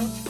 [0.00, 0.29] Bye.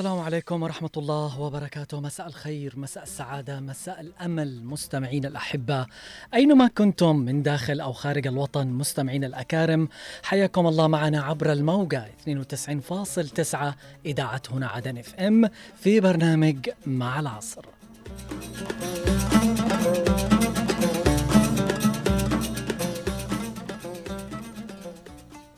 [0.00, 2.00] السلام عليكم ورحمة الله وبركاته.
[2.00, 5.86] مساء الخير مساء السعادة مساء الأمل مستمعين الأحبة.
[6.34, 9.88] أينما كنتم من داخل أو خارج الوطن مستمعين الأكارم
[10.22, 13.74] حياكم الله معنا عبر الموجة 92.9
[14.06, 17.64] إذاعة هنا عدن إف إم في برنامج مع العصر.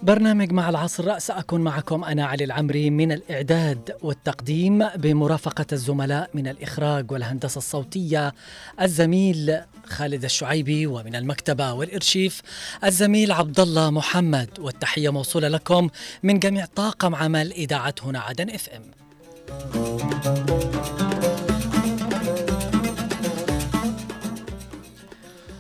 [0.03, 7.13] برنامج مع العصر سأكون معكم أنا علي العمري من الإعداد والتقديم بمرافقة الزملاء من الإخراج
[7.13, 8.35] والهندسة الصوتية
[8.81, 12.43] الزميل خالد الشعيبي ومن المكتبة والإرشيف
[12.85, 15.89] الزميل عبد الله محمد والتحية موصولة لكم
[16.23, 18.83] من جميع طاقم عمل إذاعة هنا عدن إف إم.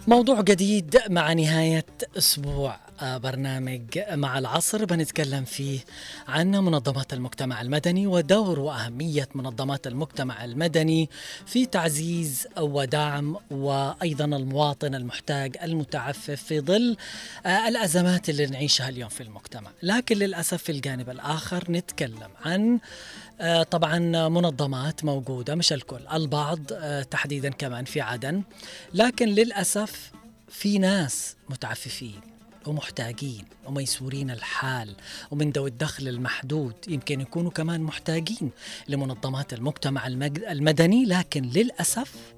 [0.06, 1.86] موضوع جديد مع نهاية
[2.18, 2.91] أسبوع.
[3.02, 5.80] برنامج مع العصر بنتكلم فيه
[6.28, 11.10] عن منظمات المجتمع المدني ودور وأهمية منظمات المجتمع المدني
[11.46, 16.96] في تعزيز ودعم وأيضا المواطن المحتاج المتعفف في ظل
[17.46, 19.70] الأزمات اللي نعيشها اليوم في المجتمع.
[19.82, 22.80] لكن للأسف في الجانب الآخر نتكلم عن
[23.70, 26.58] طبعا منظمات موجودة مش الكل البعض
[27.10, 28.42] تحديدا كمان في عدن.
[28.94, 30.10] لكن للأسف
[30.48, 32.31] في ناس متعففين.
[32.66, 34.94] ومحتاجين وميسورين الحال
[35.30, 36.74] ومن ذوي الدخل المحدود.
[36.88, 38.50] يمكن يكونوا كمان محتاجين
[38.88, 42.34] لمنظمات المجتمع المدني لكن للأسف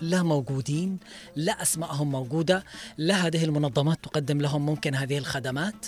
[0.00, 0.98] لا موجودين
[1.36, 2.64] لا أسمائهم موجودة
[2.98, 5.86] لا هذه المنظمات تقدم لهم ممكن هذه الخدمات.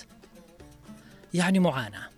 [1.34, 2.13] يعني معاناة.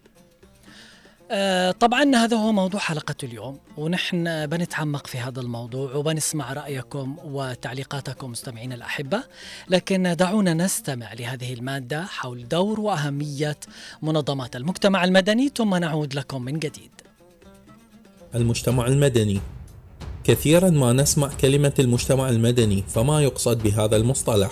[1.30, 8.30] آه طبعا هذا هو موضوع حلقة اليوم ونحن بنتعمق في هذا الموضوع وبنسمع رأيكم وتعليقاتكم
[8.30, 9.22] مستمعين الأحبة
[9.68, 13.56] لكن دعونا نستمع لهذه المادة حول دور وأهمية
[14.02, 16.90] منظمات المجتمع المدني ثم نعود لكم من جديد.
[18.34, 19.40] المجتمع المدني.
[20.24, 24.50] كثيرا ما نسمع كلمة المجتمع المدني فما يقصد بهذا المصطلح.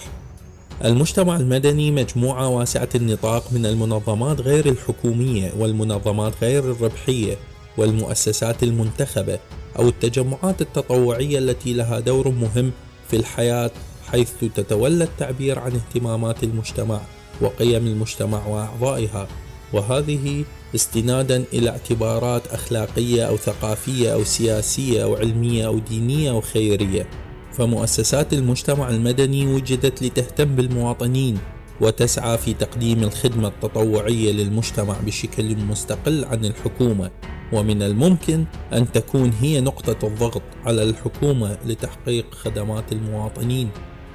[0.83, 7.37] المجتمع المدني مجموعة واسعة النطاق من المنظمات غير الحكومية والمنظمات غير الربحية
[7.77, 9.39] والمؤسسات المنتخبة
[9.79, 12.73] أو التجمعات التطوعية التي لها دور مهم
[13.11, 13.71] في الحياة
[14.07, 17.01] حيث تتولى التعبير عن اهتمامات المجتمع
[17.41, 19.29] وقيم المجتمع وأعضائها.
[19.73, 27.07] وهذه استنادا إلى اعتبارات أخلاقية أو ثقافية أو سياسية أو علمية أو دينية أو خيرية.
[27.55, 31.39] فمؤسسات المجتمع المدني وجدت لتهتم بالمواطنين
[31.81, 37.11] وتسعى في تقديم الخدمة التطوعية للمجتمع بشكل مستقل عن الحكومة
[37.53, 43.71] ومن الممكن أن تكون هي نقطة الضغط على الحكومة لتحقيق خدمات المواطنين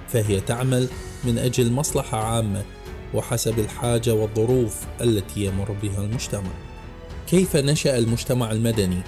[0.08, 0.88] فهي تعمل
[1.24, 2.64] من أجل مصلحة عامة
[3.14, 6.52] وحسب الحاجة والظروف التي يمر بها المجتمع
[7.30, 9.02] كيف نشأ المجتمع المدني؟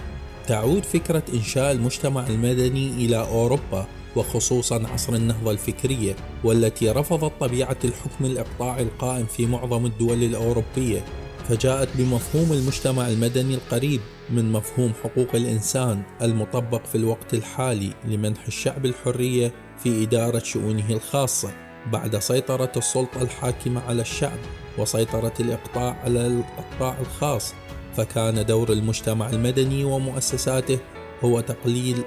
[0.47, 8.25] تعود فكرة إنشاء المجتمع المدني إلى أوروبا وخصوصا عصر النهضة الفكرية والتي رفضت طبيعة الحكم
[8.25, 11.05] الإقطاعي القائم في معظم الدول الأوروبية.
[11.49, 18.85] فجاءت بمفهوم المجتمع المدني القريب من مفهوم حقوق الإنسان المطبق في الوقت الحالي لمنح الشعب
[18.85, 21.51] الحرية في إدارة شؤونه الخاصة
[21.91, 24.39] بعد سيطرة السلطة الحاكمة على الشعب
[24.78, 27.53] وسيطرة الإقطاع على القطاع الخاص.
[27.97, 30.79] فكان دور المجتمع المدني ومؤسساته
[31.23, 32.03] هو تقليل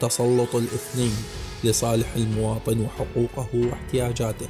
[0.00, 1.16] تسلط الاثنين.
[1.64, 4.46] لصالح المواطن وحقوقه واحتياجاته.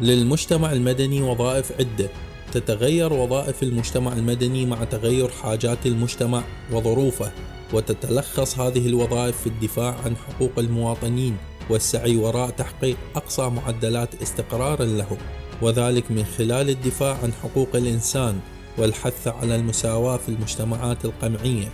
[0.00, 2.08] للمجتمع المدني وظائف عدة.
[2.52, 7.32] تتغير وظائف المجتمع المدني مع تغير حاجات المجتمع وظروفه
[7.72, 11.36] وتتلخص هذه الوظائف في الدفاع عن حقوق المواطنين
[11.70, 15.16] والسعي وراء تحقيق أقصى معدلات استقرار لهم.
[15.62, 18.40] وذلك من خلال الدفاع عن حقوق الإنسان
[18.78, 21.68] والحث على المساواة في المجتمعات القمعية.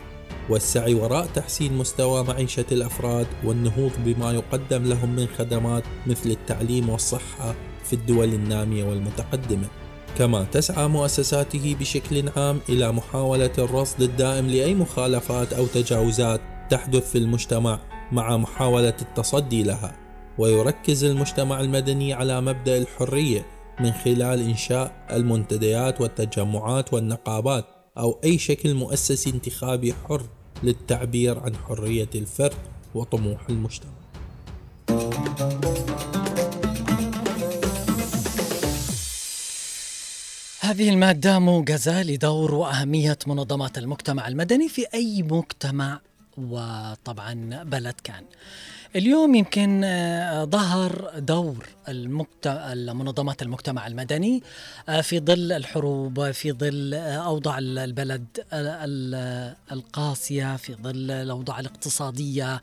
[0.50, 7.54] والسعي وراء تحسين مستوى معيشة الأفراد والنهوض بما يقدم لهم من خدمات مثل التعليم والصحة
[7.84, 9.68] في الدول النامية والمتقدمة.
[10.18, 16.40] كما تسعى مؤسساته بشكل عام إلى محاولة الرصد الدائم لأي مخالفات أو تجاوزات
[16.70, 17.80] تحدث في المجتمع
[18.12, 19.96] مع محاولة التصدي لها.
[20.38, 23.46] ويركز المجتمع المدني على مبدأ الحرية
[23.80, 27.64] من خلال إنشاء المنتديات والتجمعات والنقابات
[27.98, 30.22] أو أي شكل مؤسسي انتخابي حر
[30.62, 32.56] للتعبير عن حرية الفرد
[32.94, 33.90] وطموح المجتمع.
[40.60, 46.00] هذه المادة موجزة لدور وأهمية منظمات المجتمع المدني في أي مجتمع
[46.36, 48.24] وطبعا بلد كان
[48.96, 51.66] اليوم يمكن آه، ظهر دور
[52.94, 54.42] منظمات المجتمع المدني
[54.88, 58.26] آه، في ظل الحروب في ظل آه، أوضاع البلد
[59.72, 62.60] القاسية في ظل الأوضاع الاقتصادية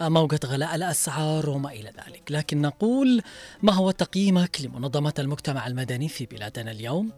[0.00, 2.22] موجة غلاء الأسعار وما إلى ذلك.
[2.30, 3.22] لكن نقول
[3.62, 7.10] ما هو تقييمك لمنظمات المجتمع المدني في بلادنا اليوم؟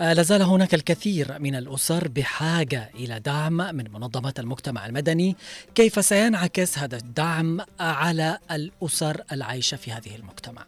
[0.00, 5.36] لازال هناك الكثير من الأسر بحاجة إلى دعم من منظمات المجتمع المدني.
[5.74, 8.11] كيف سينعكس هذا الدعم على
[8.50, 10.64] الأسر العايشة في هذه المجتمع.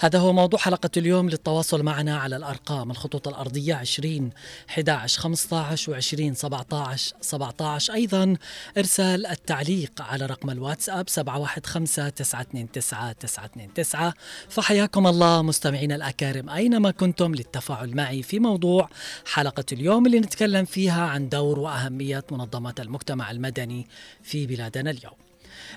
[0.00, 1.28] هذا هو موضوع حلقة اليوم.
[1.30, 4.30] للتواصل معنا على الأرقام الخطوط الأرضية 20
[4.70, 8.36] 11 15 و 20 17 17 أيضا
[8.78, 14.12] إرسال التعليق على رقم الواتساب 715 929 929
[14.48, 18.88] فحياكم الله مستمعينا الأكارم أينما كنتم للتفاعل معي في موضوع
[19.32, 23.86] حلقة اليوم اللي نتكلم فيها عن دور وأهمية منظمات المجتمع المدني
[24.22, 25.27] في بلادنا اليوم.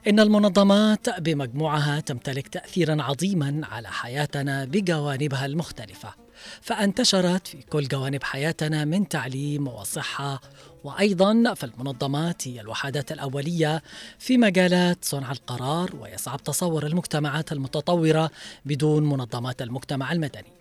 [0.08, 6.14] إن المنظمات بمجموعها تمتلك تأثيرا عظيما على حياتنا بجوانبها المختلفة
[6.62, 10.42] فانتشرت في كل جوانب حياتنا من تعليم وصحة
[10.84, 13.84] وأيضا فالمنظمات هي الوحدات الأولية
[14.20, 18.32] في مجالات صنع القرار ويصعب تصور المجتمعات المتطورة
[18.66, 20.61] بدون منظمات المجتمع المدني.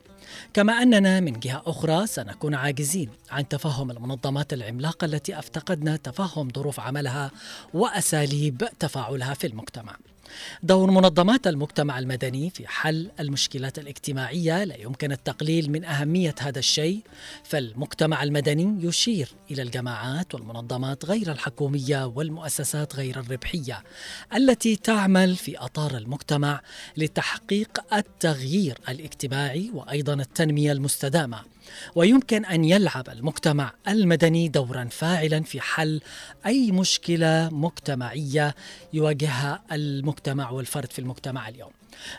[0.54, 6.80] كما أننا من جهة أخرى سنكون عاجزين عن تفهم المنظمات العملاقة التي أفتقدنا تفهم ظروف
[6.80, 7.30] عملها
[7.74, 9.96] وأساليب تفاعلها في المجتمع.
[10.62, 17.00] دور منظمات المجتمع المدني في حل المشكلات الاجتماعية لا يمكن التقليل من أهمية هذا الشيء
[17.44, 23.82] فالمجتمع المدني يشير إلى الجماعات والمنظمات غير الحكومية والمؤسسات غير الربحية
[24.34, 26.60] التي تعمل في أطار المجتمع
[26.96, 31.38] لتحقيق التغيير الاجتماعي وأيضا التنمية المستدامة.
[31.94, 36.00] ويمكن أن يلعب المجتمع المدني دورا فاعلا في حل
[36.46, 38.54] أي مشكلة مجتمعية
[38.92, 41.70] يواجهها المجتمع والفرد في المجتمع اليوم.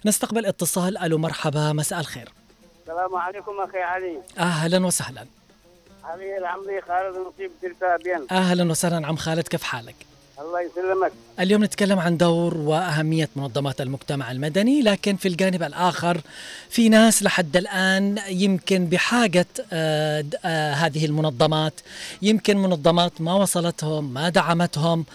[0.06, 2.30] نستقبل اتصال ألو مرحبا مساء الخير.
[2.82, 4.18] السلام عليكم أخي علي.
[4.38, 5.26] أهلا وسهلا.
[6.04, 8.28] علي العمري خالد نصيب تلفابين.
[8.32, 9.96] أهلا وسهلا عم خالد كيف حالك؟
[10.42, 11.12] الله يسلمك.
[11.40, 16.22] اليوم نتكلم عن دور وأهمية منظمات المجتمع المدني لكن في الجانب الآخر
[16.70, 21.74] في ناس لحد الآن يمكن بحاجة آه، آه، هذه المنظمات
[22.22, 25.06] يمكن منظمات ما وصلتهم ما دعمتهم.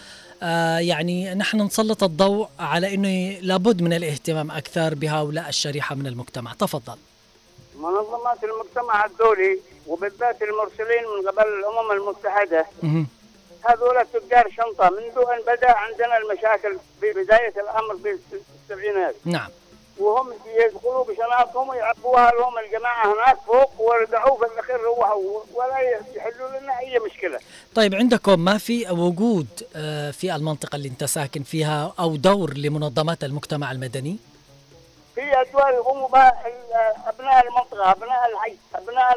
[0.42, 6.52] آه، يعني نحن نسلط الضوء على أنه لابد من الاهتمام أكثر بهؤلاء الشريحة من المجتمع.
[6.52, 6.96] تفضل.
[7.76, 12.66] منظمات المجتمع الدولي وبالذات المرسلين من قبل الأمم المتحدة
[13.68, 14.90] هذول تجار شنطة.
[14.90, 18.18] منذ أن بدأ عندنا المشاكل في بداية الأمر في
[18.62, 19.14] السبعينات.
[19.24, 19.48] نعم.
[19.98, 25.40] وهم يدخلوا بشنطهم ويعبوها لهم الجماعة هناك فوق ورجعوا في الأخير روحوا.
[25.54, 25.78] ولا
[26.16, 27.38] يحلوا لنا أي مشكلة.
[27.74, 29.46] طيب عندكم ما في وجود
[29.76, 34.18] آه، في المنطقة اللي أنت ساكن فيها أو دور لمنظمات المجتمع المدني؟
[35.14, 36.42] في أدوار يقوموا بها
[37.06, 39.16] أبناء المنطقة أبناء الحي أبناء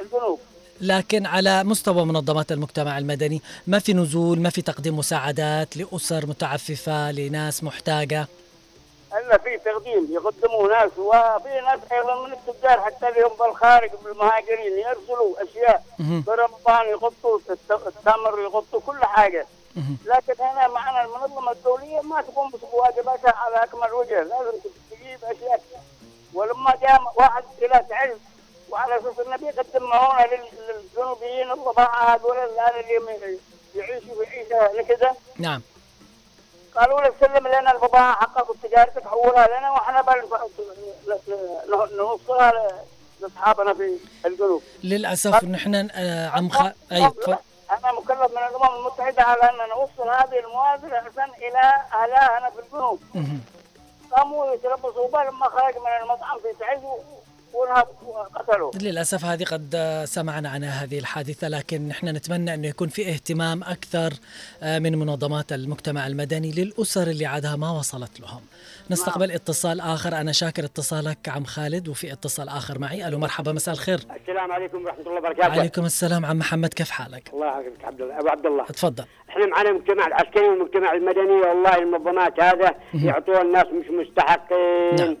[0.00, 0.40] الجنوب.
[0.80, 7.10] لكن على مستوى منظمات المجتمع المدني ما في نزول ما في تقديم مساعدات لأسر متعففة
[7.10, 8.26] لناس محتاجة.
[9.12, 15.42] الا في تقديم يقدموا ناس وفي ناس أيضا من التجار حتى اليوم بالخارج بالمهاجرين يرسلوا
[15.42, 19.46] أشياء برمضان يغطوا التمر يغطوا كل حاجة.
[20.06, 24.22] لكن هنا معنا المنظمة الدولية ما تقوم بواجباتها على أكمل وجه.
[24.22, 24.58] لازم
[24.90, 25.62] تجيب أشياء
[26.34, 28.16] ولما جاء واحد إلى تعز
[28.70, 33.38] وعلى أساس النبي قدم هنا للجنوبيين الضباعه هذول الان اللي
[33.74, 35.62] يعيشوا عيشه كذا نعم.
[36.76, 40.02] قالوا لك سلم لنا البضاعة حقك وتجارتك حولها لنا وإحنا
[41.96, 42.52] نوصلها
[43.20, 44.62] لأصحابنا في الجنوب.
[44.84, 46.62] للأسف نحن آه، عم خ...
[46.92, 47.10] أي
[47.70, 53.00] أنا مكلف من الأمم المتحدة على أن نوصل هذه المواد عشان إلى أهلها في الجنوب.
[54.12, 56.80] قاموا يتربصوا لما خرج من المطعم في تعز
[57.54, 63.62] وقتلوا للأسف هذه قد سمعنا عن هذه الحادثة لكن نحن نتمنى أنه يكون في اهتمام
[63.62, 64.12] أكثر
[64.62, 68.40] آه، من منظمات المجتمع المدني للأسر اللي عادها ما وصلت لهم.
[68.90, 69.36] نستقبل نعم.
[69.36, 70.14] اتصال آخر.
[70.14, 73.08] أنا شاكر اتصالك عم خالد وفي اتصال آخر معي.
[73.08, 74.00] ألو مرحبا مساء الخير.
[74.20, 75.52] السلام عليكم ورحمة الله وبركاته.
[75.52, 76.26] عليكم السلام.
[76.26, 78.18] عم محمد كيف حالك؟ الله يحفظك عبد الله.
[78.18, 78.64] أبو عبد الله.
[78.64, 79.04] تفضل.
[79.30, 84.96] إحنا معنا المجتمع العسكري والمجتمع المدني والله المنظمات هذا يعطوها الناس مش مستحقين.
[84.96, 85.16] نعم.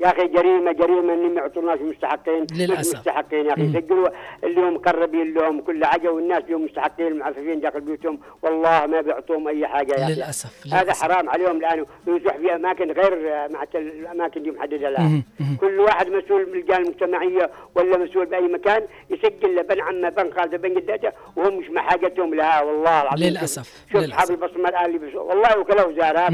[0.00, 2.92] يا أخي جريمه جريمه انهم ما يعطوناش المستحقين للأسف.
[2.92, 3.62] مش مستحقين يا أخي.
[3.62, 4.08] يسجلوا
[4.44, 9.00] اللي هم مقربين لهم كل حاجة والناس اللي هم مستحقين المعففين داخل بيوتهم والله ما
[9.00, 10.14] بيعطوهم أي حاجة يا أخي.
[10.14, 10.92] للأسف، هذا.
[10.92, 11.84] حرام عليهم الآن.
[12.06, 15.22] ويروح في أماكن غير مع الأماكن دي محددة الآن.
[15.60, 20.30] كل واحد مسؤول من الجهه المجتمعية ولا مسؤول بأي مكان يسجل له بن عمه بن
[20.32, 22.62] خالته بن جدته وهم مش مع حاجتهم لها.
[22.62, 24.04] والله العظيم للأسف، شوف.
[24.04, 26.32] اصحاب البصمه الآن اللي والله وكلاء وزارات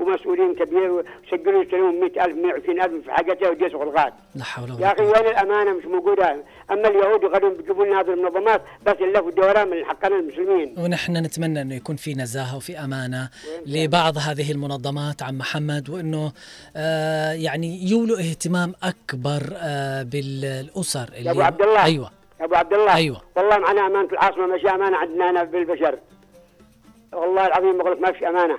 [0.00, 5.02] ومسؤولين كبير وسجلوا يشترون 100000 120000 في حاجتها ويدسوا الغاد لا حول يا ولا أخي
[5.04, 5.12] قوة.
[5.22, 6.36] وين الأمانة؟ مش موجودة.
[6.70, 10.74] أما اليهود وغيرهم بيجيبوا لنا هذه المنظمات بس يلفوا الدوران من حقنا المسلمين.
[10.78, 13.28] ونحن نتمنى انه يكون في نزاهة وفي أمانة
[13.66, 16.32] لبعض هذه المنظمات عم محمد وإنه
[16.76, 22.10] آه يعني يولوا اهتمام أكبر آه بالأسر اللي يا أبو عبد الله أيوه.
[22.40, 23.20] يا أبو عبد الله أيوة.
[23.36, 25.98] والله معنا امانه العاصمة مش أمانة عندنا هنا بالبشر.
[27.12, 28.58] والله العظيم بقول لك ما في أمانة.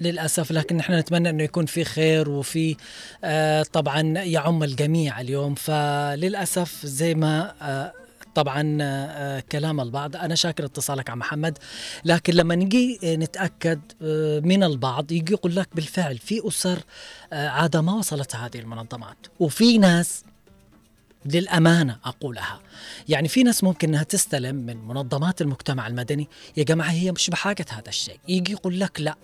[0.00, 2.76] للأسف لكن نحن نتمنى إنه يكون في خير وفي
[3.24, 5.54] آه طبعا يعم الجميع اليوم.
[5.54, 7.92] فللأسف زي ما آه
[8.34, 11.58] طبعا آه كلام البعض أنا شاكر اتصالك عم محمد.
[12.04, 16.78] لكن لما نجي آه، نتأكد آه من البعض يجي يقول لك بالفعل في أسر
[17.32, 19.16] آه عادة ما وصلت هذه المنظمات.
[19.40, 20.24] وفي ناس
[21.26, 22.60] للأمانة أقولها.
[23.08, 26.28] يعني في ناس ممكن أنها تستلم من منظمات المجتمع المدني.
[26.56, 28.18] يا جماعة هي مش بحاجة هذا الشيء.
[28.28, 29.16] يجي يقول لك لا.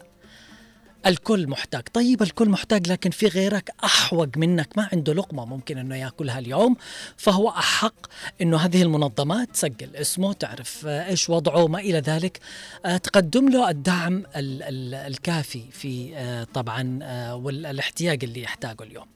[1.06, 1.82] الكل محتاج.
[1.92, 6.76] طيب الكل محتاج لكن في غيرك أحوج منك ما عنده لقمة ممكن أنه يأكلها اليوم.
[7.16, 7.94] فهو أحق
[8.40, 12.40] أنه هذه المنظمات تسجل اسمه تعرف آه، إيش وضعه ما إلى ذلك.
[12.86, 16.98] آه، تقدم له الدعم ال- ال- الكافي في آه، طبعا
[17.34, 19.06] والاحتياج اللي يحتاجه اليوم.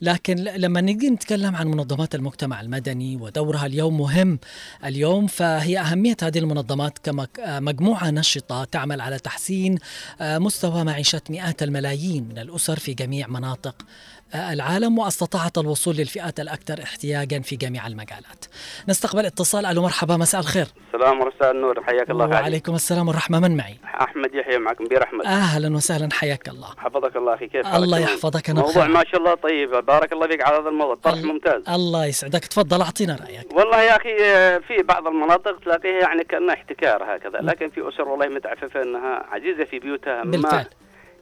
[0.00, 4.38] لكن لما نجي نتكلم عن منظمات المجتمع المدني ودورها اليوم مهم
[4.84, 9.78] اليوم فهي أهمية هذه المنظمات كمجموعة نشطة تعمل على تحسين
[10.20, 16.40] آه، مستوى معيشة مئات الملايين من الأسر في جميع مناطق آه، العالم واستطاعت الوصول للفئات
[16.40, 18.44] الأكثر احتياجا في جميع المجالات.
[18.88, 19.66] نستقبل اتصال.
[19.66, 20.66] ألو مرحبا مساء الخير.
[20.94, 22.26] السلام ورساء النور حياك الله.
[22.26, 25.26] وعليكم السلام والرحمة من معي؟ أحمد يحيى معك مدير أحمد.
[25.26, 26.68] أهلا وسهلا حياك الله.
[26.78, 28.86] حفظك الله أخي كيف الله حالك؟ يحفظك، أنا موضوع.
[28.86, 29.70] ما شاء الله طيب.
[29.70, 30.94] بارك الله فيك على هذا الموضوع.
[30.94, 31.62] طرح ممتاز.
[31.68, 32.44] الله يسعدك.
[32.44, 33.52] تفضل أعطينا رأيك.
[33.52, 34.16] والله يا أخي
[34.68, 39.64] في بعض المناطق تلاقيها يعني كأنها احتكار هكذا لكن في أسر والله متعففة إنها عزيزة
[39.64, 40.66] في بيوتها بالفعل.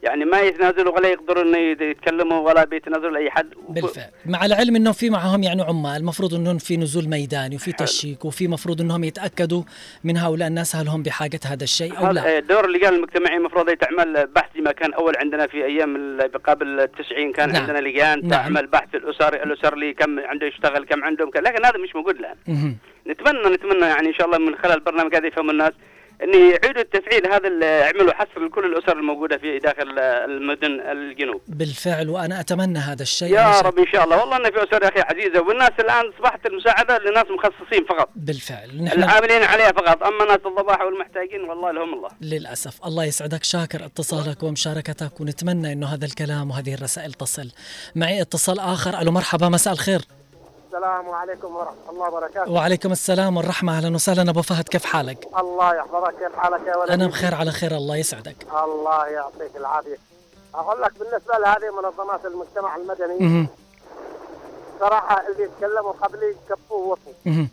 [0.05, 4.77] يعني ما يتنازلوا ولا يقدروا إنه يت- يتكلموا ولا بيتنازلوا لأي حد بالفعل مع العلم
[4.77, 9.05] انه في معهم يعني عمال المفروض إنهم في نزول ميداني وفي تشيك وفي مفروض إنهم
[9.05, 9.63] يتأكدوا
[10.05, 14.27] من هؤلاء الناس هل هم بحاجة هذا الشيء أو لا دور اللجان المجتمعيه المفروض تعمل
[14.27, 17.63] بحث ما كان أول عندنا في أيام قبل التسعين كان نعم.
[17.63, 18.31] عندنا لجان نعم.
[18.31, 22.77] تعمل بحث الاسر الاسر اللي كم عنده يشتغل كم عندهم لكن هذا مش موجود الآن.
[23.07, 25.73] نتمنى نتمنى يعني إن شاء الله من خلال البرنامج هذا يفهم الناس
[26.23, 31.41] ان يعيدوا التفعيل هذا يعملوا حصر لكل الأسر الموجودة في داخل المدن الجنوب.
[31.49, 33.29] بالفعل وأنا أتمنى هذا الشيء.
[33.29, 34.21] يا رب إن شاء الله.
[34.21, 38.09] والله ان في أسر يا أخي عزيزة والناس الآن أصبحت المساعدة لناس مخصصين فقط.
[38.17, 38.83] بالفعل.
[38.85, 40.03] نحن العاملين عليها فقط.
[40.03, 42.09] أما ناس الضباح والمحتاجين والله لهم الله.
[42.21, 42.87] للأسف.
[42.87, 43.45] الله يسعدك.
[43.45, 47.51] شاكر اتصالك ومشاركتك ونتمنى إنه هذا الكلام وهذه الرسائل تصل.
[47.95, 49.01] معي اتصال آخر.
[49.01, 49.49] ألو مرحبا.
[49.49, 50.01] مساء الخير.
[50.75, 52.51] السلام عليكم ورحمة الله وبركاته.
[52.53, 53.77] وعليكم السلام والرحمة.
[53.79, 54.31] أهلا وسهلا.
[54.31, 56.15] أبو فهد كيف حالك؟ الله يحفظك.
[56.19, 57.77] كيف حالك يا ولد أنا بخير على خير.
[57.77, 58.37] الله يسعدك.
[58.65, 59.97] الله يعطيك العافية.
[60.55, 63.47] أقول لك بالنسبة لهذه منظمات المجتمع المدني مهم.
[64.81, 66.37] صراحة اللي تكلموا قبلي
[66.71, 67.49] ووفوا مهم.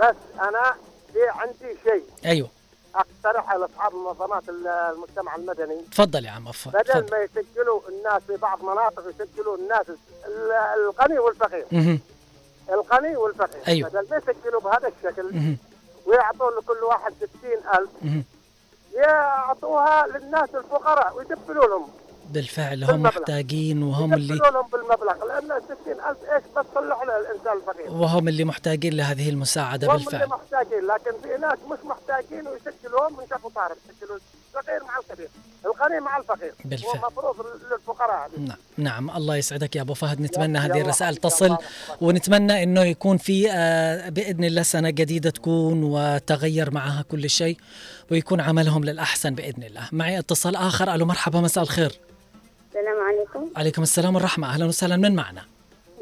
[0.00, 0.74] بس أنا
[1.12, 2.48] في عندي شيء أيوه.
[2.94, 5.80] أقترح على أصحاب منظمات ال- المجتمع المدني.
[5.92, 9.86] تفضل يا عم أفا بدل ما يسجلوا الناس في بعض مناطق يسجلوا الناس
[10.26, 11.66] ال- الغني والفقير.
[12.72, 13.88] الغني والفقير أيوه.
[13.88, 15.56] بدل ما يسجلوا بهذا الشكل مهم.
[16.06, 18.24] ويعطوا لكل واحد ستين ألف مهم.
[18.94, 21.88] يعطوها للناس الفقراء ويدبلوا لهم
[22.30, 23.10] بالفعل هم بالمبلغ.
[23.20, 28.44] محتاجين وهم اللي لهم بالمبلغ لأن ال 60000 إيش بس له الإنسان الفقير وهم اللي
[28.44, 33.50] محتاجين لهذه المساعدة هم اللي بالفعل محتاجين لكن في ناس مش محتاجين ويسجلوهم من شافوا
[33.54, 34.18] طارق يسجلوا
[34.56, 35.28] الصغير مع الكبير
[35.64, 36.52] الغني مع الفقير.
[36.64, 36.98] بالفعل.
[36.98, 37.36] هو مفروض
[37.72, 38.56] للفقراء نعم.
[38.76, 39.10] نعم.
[39.10, 40.20] الله يسعدك يا أبو فهد.
[40.20, 41.56] نتمنى هذه الرسائل تصل
[42.00, 47.56] ونتمنى إنه يكون في آه، بإذن الله سنة جديدة تكون وتغير معها كل شيء
[48.10, 49.88] ويكون عملهم للأحسن بإذن الله.
[49.92, 50.94] معي اتصال آخر.
[50.94, 51.40] ألو مرحبا.
[51.40, 52.00] مساء الخير.
[52.68, 53.50] السلام عليكم.
[53.56, 54.54] عليكم السلام والرحمة.
[54.54, 54.96] أهلا وسهلا.
[54.96, 55.44] من معنا؟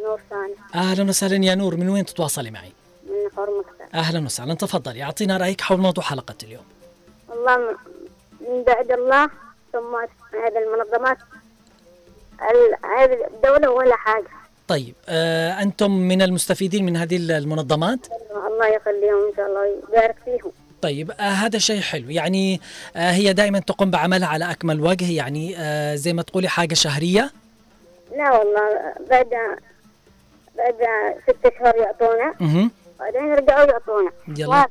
[0.03, 1.77] نور ثاني أهلا وسهلا يا نور.
[1.77, 2.73] من وين تتواصلي معي؟
[3.07, 4.55] من حرمتك أهلا وسهلا.
[4.55, 6.65] تفضلي اعطينا رأيك حول موضوع حلقة اليوم.
[7.29, 7.77] والله
[8.49, 9.31] من- بعد الله
[9.73, 9.95] ثم
[10.45, 11.19] هذه المنظمات.
[12.51, 14.29] ال- هذه الدولة ولا حاجة.
[14.69, 17.99] طيب آه أنتم من المستفيدين من هذه المنظمات؟
[18.47, 20.53] الله يخليهم إن شاء الله ويبارك فيهم.
[20.83, 22.11] طيب آه هذا شيء حلو.
[22.11, 22.61] يعني
[22.97, 25.13] آه هي دائما تقوم بعملها على أكمل وجه.
[25.13, 27.31] يعني آه زي ما تقولي حاجة شهرية.
[28.17, 29.29] لا والله بعد
[30.57, 30.75] بعد
[31.29, 32.35] ست شهور يعطونا.
[33.01, 34.11] بعدين يرجعوا يعطونا.
[34.29, 34.67] يلا.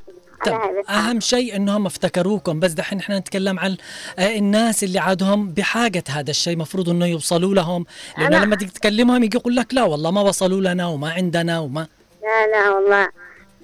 [0.46, 3.76] على طب أهم شيء إنهم افتكروكم بس دحين إحنا نتكلم عن
[4.18, 7.84] آه، الناس اللي عادهم بحاجة هذا الشيء مفروض إنه يوصلوا لهم.
[8.18, 11.86] لأنه لما تيجي تكلمهم يجي يقول لك لا والله ما وصلوا لنا وما عندنا وما.
[12.22, 13.08] لا لا والله.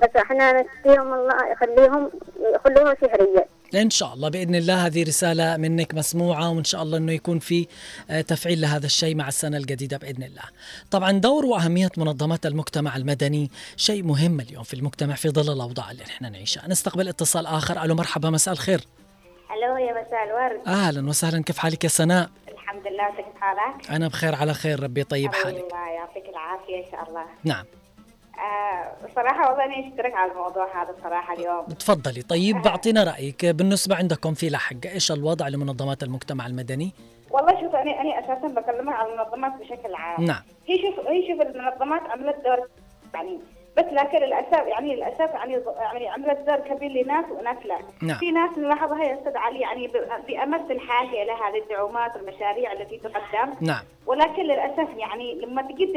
[0.03, 2.11] بس إحنا نسقيهم الله يخليهم
[2.55, 3.47] يخلوها شهرية.
[3.77, 7.67] إن شاء الله بإذن الله هذه رسالة منك مسموعة وإن شاء الله إنه يكون في
[8.11, 10.43] آه، تفعيل لهذا الشيء مع السنة الجديدة بإذن الله.
[10.91, 16.03] طبعا دور وأهمية منظمات المجتمع المدني شيء مهم اليوم في المجتمع في ظل الأوضاع اللي
[16.03, 16.69] نحن نعيشها.
[16.69, 18.81] نستقبل اتصال آخر ألو مرحبا مساء الخير.
[19.51, 24.09] ألو يا مساء الورد أهلا وسهلا كيف حالك يا سناء؟ الحمد لله كيف حالك؟ أنا
[24.09, 25.47] بخير على خير ربي طيب حالك.
[25.47, 27.65] الله يعطيك العافية إن شاء الله نعم
[29.17, 31.65] صراحة والله أنا اشترك على الموضوع هذا صراحة اليوم.
[31.65, 32.23] تفضلي.
[32.23, 33.47] طيب بعطينا رأيك.
[33.47, 36.93] بالنسبة عندكم في لحق إيش الوضع لمنظمات المجتمع المدني؟
[37.31, 40.25] والله شوف أنا أنا أساسا بكلمك عن المنظمات بشكل عام.
[40.25, 40.43] نعم.
[40.67, 42.69] هي شوف هي شوف المنظمات عملت دور
[43.15, 43.39] يعني
[43.77, 47.79] بس لكن للأسف يعني للأسف يعني يعني عملت دور كبير لناس وناس لا.
[48.03, 48.19] نعم.
[48.19, 49.91] في ناس نلاحظها يا أستاذ علي يعني
[50.29, 53.55] بامس الحاجة إلى هذه الدعومات والمشاريع التي تقدم.
[53.61, 53.83] نعم.
[54.07, 55.93] ولكن للأسف يعني لما تجي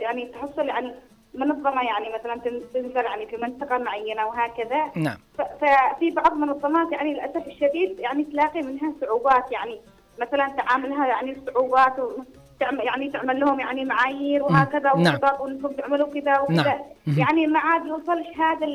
[0.00, 0.94] يعني تحصل يعني
[1.34, 7.14] منظمة يعني مثلا تن- تنزل يعني في منطقة معينة وهكذا نعم ففي بعض المنظمات يعني
[7.14, 9.80] للأسف الشديد يعني تلاقي منها صعوبات يعني
[10.20, 15.14] مثلا تعاملها يعني صعوبات وتعمل يعني تعمل لهم يعني معايير وهكذا نعم.
[15.14, 17.18] وخطط وإنكم تعملوا كذا وكذا نعم.
[17.18, 18.66] يعني ما عاد يوصلش هذا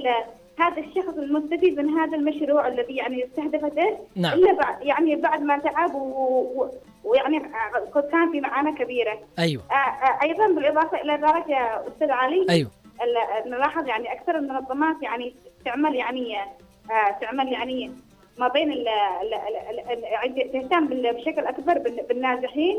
[0.60, 4.34] هذا الشخص المستفيد من هذا المشروع الذي يعني استهدفته نعم.
[4.34, 5.92] إلا بعد يعني بعد ما تعب
[7.08, 9.20] ويعني آه، كان في معاناة كبيرة.
[9.40, 9.64] أيوه.
[9.72, 12.72] آه، آه، أيضا بالإضافة إلى ذلك يا أستاذ علي أيوه.
[13.46, 15.36] نلاحظ يعني أكثر المنظمات يعني
[15.66, 16.38] تعمل يعني
[17.22, 17.92] تعمل يعني
[18.38, 22.78] ما بين ال ال- يعني تهتم بشكل أكبر بال- بالنازحين.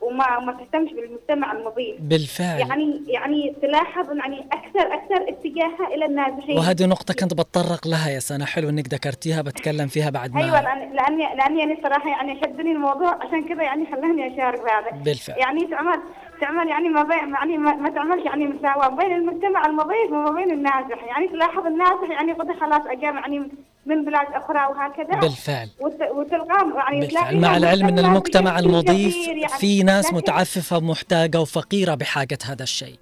[0.00, 2.58] وما ما تهتمش بالمجتمع المضيف بالفعل.
[2.60, 6.58] يعني يعني تلاحظ يعني أكثر أكثر اتجاهها إلى النازحين.
[6.58, 8.44] وهذه نقطة كنت بتطرق لها يا سنة.
[8.44, 12.72] حلو إنك ذكرتيها بتكلم فيها بعد ما أيوه لأن لاني لأني يعني صراحة يعني شدني
[12.72, 15.02] الموضوع عشان كذا يعني خلاني أشارك بهذا.
[15.04, 15.38] بالفعل.
[15.38, 16.00] يعني تعمل
[16.40, 20.50] تعمل يعني ما بين يعني ما, ما تعملش يعني مساواة بين المجتمع المضيف وما بين
[20.50, 23.38] النازح يعني تلاحظ النازح يعني قد خلاص اجى يعني
[23.86, 25.20] من بلاد أخرى وهكذا.
[25.20, 25.68] بالفعل.
[25.80, 27.40] وت- وتلقاه يعني بالفعل.
[27.40, 29.48] مع العلم أن مجتمع المجتمع بشكل المضيف يعني.
[29.48, 32.96] في ناس متعففة ومحتاجة وفقيرة بحاجة هذا الشيء.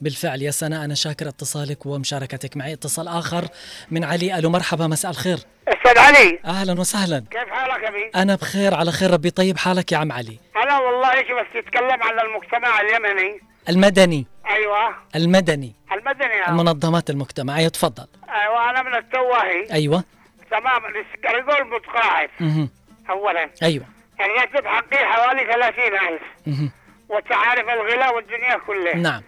[0.00, 0.42] بالفعل.
[0.42, 2.72] يا سنة أنا شاكر اتصالك ومشاركتك معي.
[2.72, 3.44] اتصال آخر
[3.90, 4.38] من علي.
[4.38, 5.38] ألو مرحبا مساء الخير.
[5.68, 6.38] أستاذ علي.
[6.44, 7.24] أهلا وسهلا.
[7.30, 9.30] كيف حالك أبي؟ أنا بخير على خير ربي.
[9.30, 13.40] طيب حالك يا عم علي؟ أنا والله إيش بس تتكلم عن المجتمع اليمني.
[13.68, 14.26] المدني.
[14.46, 14.94] أيوه.
[15.16, 15.74] المدني.
[15.92, 16.48] المدني يا.
[16.48, 18.06] المنظمات المجتمعية تفضل.
[18.28, 19.72] أيوه أنا من التواهي.
[19.72, 20.04] أيوة.
[20.50, 20.82] تمام.
[21.24, 22.28] الرجل متقاعد.
[22.40, 22.70] مهم.
[23.10, 23.50] اولا.
[23.62, 23.84] أيوة.
[24.20, 26.70] الراتب حقي حوالي 30000 مهم.
[27.08, 28.94] وانت عارف الغلا والدنيا كلها.
[28.94, 29.22] نعم.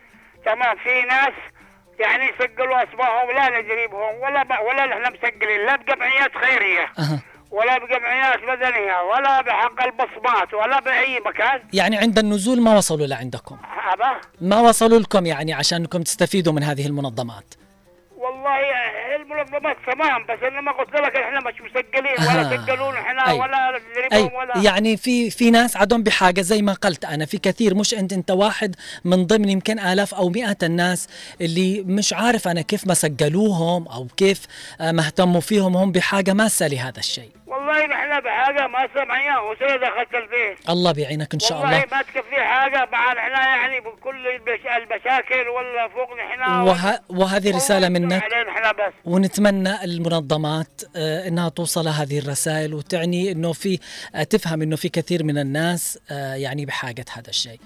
[0.45, 1.33] تمام في ناس
[2.01, 4.51] يعني يسجلوا اسمائهم لا ندري بهم ولا ب...
[4.69, 6.93] ولا نحن مسجلين لا بجمعيات خيرية.
[7.51, 11.63] ولا بجمعيات مدنية ولا بحق البصمات ولا بأي مكان.
[11.73, 13.59] يعني عند النزول ما وصلوا لعندكم؟
[14.41, 17.55] ما وصلوا لكم يعني عشانكم تستفيدوا من هذه المنظمات؟
[18.23, 18.59] والله
[19.17, 22.57] المنظمات تمام بس انما قلت لك إحنا مش مسجلين ولا آه.
[22.57, 23.39] سجلونا إحنا أي.
[23.39, 23.81] ولا
[24.13, 27.95] أي ولا يعني في في ناس عندهم بحاجة زي ما قلت أنا في كثير مش
[27.95, 31.09] أنت أنت واحد من ضمن يمكن آلاف أو مئات الناس
[31.41, 34.47] اللي مش عارف أنا كيف ما سجلوهم أو كيف
[34.81, 37.31] آه، ما اهتموا فيهم هم بحاجة ماسة لهذا الشيء
[38.13, 42.03] والله نحن بحاجة ما سمعنا وسيد دخلت البيت الله بيعينك إن شاء والله الله ما
[42.03, 44.27] تكفي حاجة مع نحن يعني بكل.
[44.27, 47.01] المشاكل ولا فوق نحن وه...
[47.09, 48.25] وهذه رسالة منك
[48.73, 53.79] بس ونتمنى المنظمات آه، إنها توصل هذه الرسائل وتعني إنه في
[54.15, 57.61] آه، تفهم إنه في كثير من الناس آه، يعني بحاجة هذا الشيء.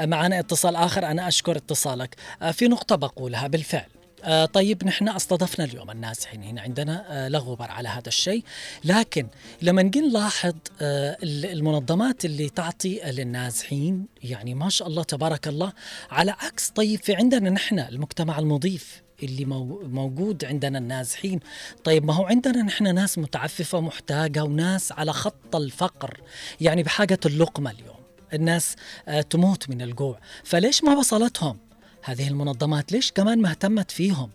[0.00, 2.14] معنا اتصال آخر أنا أشكر اتصالك.
[2.52, 3.95] في نقطة بقولها بالفعل.
[4.24, 8.44] آه، طيب نحن أستضفنا اليوم النازحين هنا عندنا آه، لا غبار على هذا الشيء.
[8.84, 9.26] لكن
[9.62, 15.72] لما نجي نلاحظ آه، ال- المنظمات اللي تعطي للنازحين يعني ما شاء الله تبارك الله
[16.10, 21.40] على عكس طيب في عندنا نحن المجتمع المضيف اللي مو- موجود عندنا النازحين
[21.84, 26.20] طيب ما هو عندنا نحن ناس متعففة محتاجة وناس على خط الفقر
[26.60, 27.96] يعني بحاجة اللقمة اليوم.
[28.34, 28.76] الناس
[29.08, 30.20] آه، تموت من الجوع.
[30.44, 31.58] فليش ما وصلتهم؟
[32.06, 34.30] هذه المنظمات ليش كمان ما اهتمت فيهم؟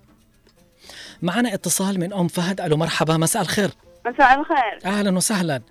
[1.22, 2.62] معنا اتصال من أم فهد.
[2.62, 3.70] ألو مرحبا مساء الخير.
[4.06, 4.80] مساء الخير.
[4.86, 5.62] أهلا وسهلا.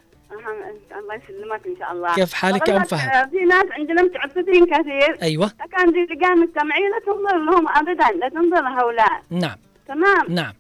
[0.99, 2.15] الله يسلمك إن شاء الله.
[2.15, 5.23] كيف حالك يا والله فهد؟ في ناس عندنا متعففين كثير.
[5.23, 5.53] أيوة.
[5.73, 9.23] كان دي لجان مجتمعية لا تنظر لهم ابدا لا تنظر لهؤلاء.
[9.31, 9.57] نعم.
[9.89, 10.27] تمام.
[10.29, 10.53] نعم.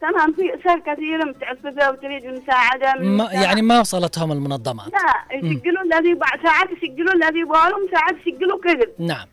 [0.00, 0.32] تمام.
[0.32, 3.32] في أسر كثيرة متعففه وتريد المساعده ما.
[3.32, 4.92] يعني ما وصلتهم المنظمات.
[4.92, 8.90] لا يسجلوا الذي ساعات يسجلوا الذي يبغالهم ساعات يسجلوا كذب.
[8.98, 9.26] نعم.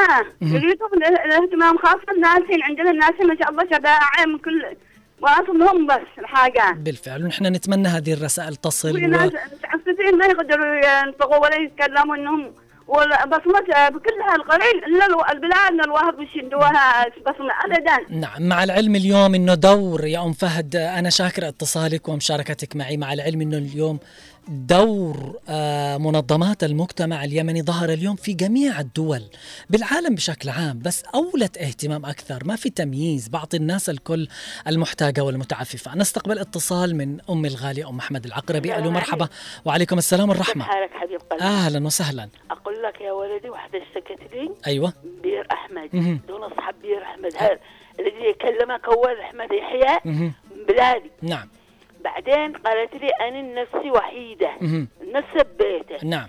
[0.00, 4.76] اله- الاهتمام خاصة الناسين عندنا الناسين ما شاء الله شبائع من كل
[5.20, 6.76] واصلهم بس الحاجات.
[6.76, 7.24] بالفعل.
[7.24, 9.08] ونحن نتمنى هذه الرسائل تصل في و...
[9.08, 10.74] ناس متعففين ما يقدروا
[11.06, 12.52] ينطقوا ولا يتكلموا إنهم
[12.88, 18.14] ولا بصمة بكلها القليل إلا البلاد الواحد مش يدوها بصمة ابدا.
[18.16, 18.42] نعم.
[18.48, 23.40] مع العلم اليوم إنه دور يا أم فهد أنا شاكر اتصالك ومشاركتك معي مع العلم
[23.40, 23.98] إنه اليوم
[24.48, 29.22] دور آه، منظمات المجتمع اليمني ظهر اليوم في جميع الدول
[29.70, 34.28] بالعالم بشكل عام بس أولت اهتمام أكثر ما في تمييز بعطي الناس الكل
[34.68, 35.94] المحتاجة والمتعففة.
[35.94, 38.78] نستقبل اتصال من أم الغاليه أم أحمد العقربي.
[38.78, 39.28] ألو مرحبا.
[39.64, 40.64] وعليكم السلام كيف والرحمة.
[40.64, 42.28] حالك حبيب قلبي؟ أهلا وسهلا.
[42.50, 44.92] أقول لك يا ولدي واحدة اشتكت لي أيوه.
[45.22, 45.88] بير أحمد.
[45.92, 46.20] مهم.
[46.28, 47.58] دون أصحاب بير هذا
[48.00, 50.28] الذي يكلمك اول أحمد يحيى.
[50.68, 51.10] بلادي.
[51.22, 51.48] نعم.
[52.00, 53.90] بعدين قالت لي أنا نفسي
[54.62, 54.88] مهم.
[55.02, 56.06] نسب بيته.
[56.06, 56.28] نعم.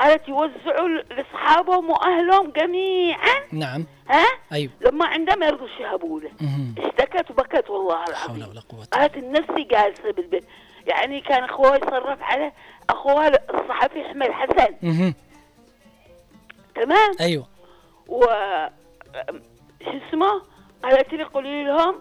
[0.00, 3.34] قالت يوزعوا لأصحابهم وأهلهم جميعا.
[3.52, 3.86] نعم.
[4.08, 4.72] ها؟ أيوه.
[4.80, 6.30] لما عندهم يرضوا يشهبوا له.
[6.78, 10.44] اشتكت وبكت والله حول العظيم ولا قوة قالت النفسي جالسة بالبيت.
[10.86, 12.52] يعني كان أخوها يصرف على
[12.90, 14.74] أخوها الصحفي أحمد حسن.
[14.82, 15.14] مهم.
[16.74, 17.46] تمام؟ أيوه.
[18.08, 18.24] و
[19.84, 20.42] شو اسمه؟
[20.82, 21.94] قالت لي قولي لهم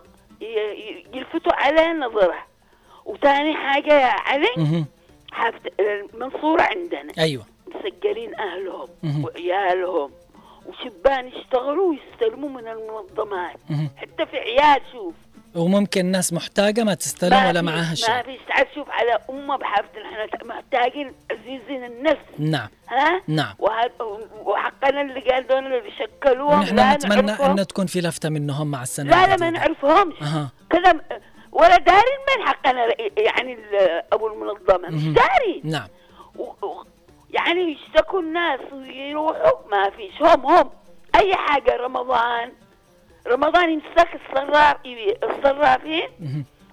[1.14, 2.53] يلفتوا على نظره
[3.06, 4.86] وثاني حاجة يا علي.
[5.32, 7.14] حفت المنصوره عندنا.
[7.20, 7.46] أيوه.
[7.68, 9.26] مسجلين أهلهم مهم.
[9.26, 10.12] وعيالهم
[10.66, 13.56] وشبان يشتغلوا ويستلموا من المنظمات.
[13.98, 15.14] حتى في عيال شوف.
[15.56, 19.90] وممكن ناس محتاجة ما تستلم ولا معاها ما شيء في تعال شوف على أمة بحافظ
[20.06, 22.40] إحنا محتاجين عزيزين النفس.
[22.40, 22.70] نعم.
[22.90, 23.56] ها؟ نعم.
[24.46, 26.60] وحقنا اللي قال دول اللي شكلوهم.
[26.60, 27.32] ونحن لا نتمنى.
[27.32, 29.38] ان تكون في لفتة منهم مع السنة لا لا.
[29.38, 30.22] ما نعرفهمش.
[30.22, 30.52] أها.
[30.70, 31.00] كذا
[31.54, 32.88] ولا دارين من حقنا
[33.18, 33.58] يعني
[34.14, 35.14] أبو المنظمة مش مهم.
[35.14, 35.88] دارين نعم
[37.30, 40.70] يعني يشتكوا الناس ويروحوا ما فيش هم هم
[41.16, 42.52] أي حاجة رمضان
[43.28, 44.78] رمضان يمسك الصراف
[45.24, 46.10] الصرافين.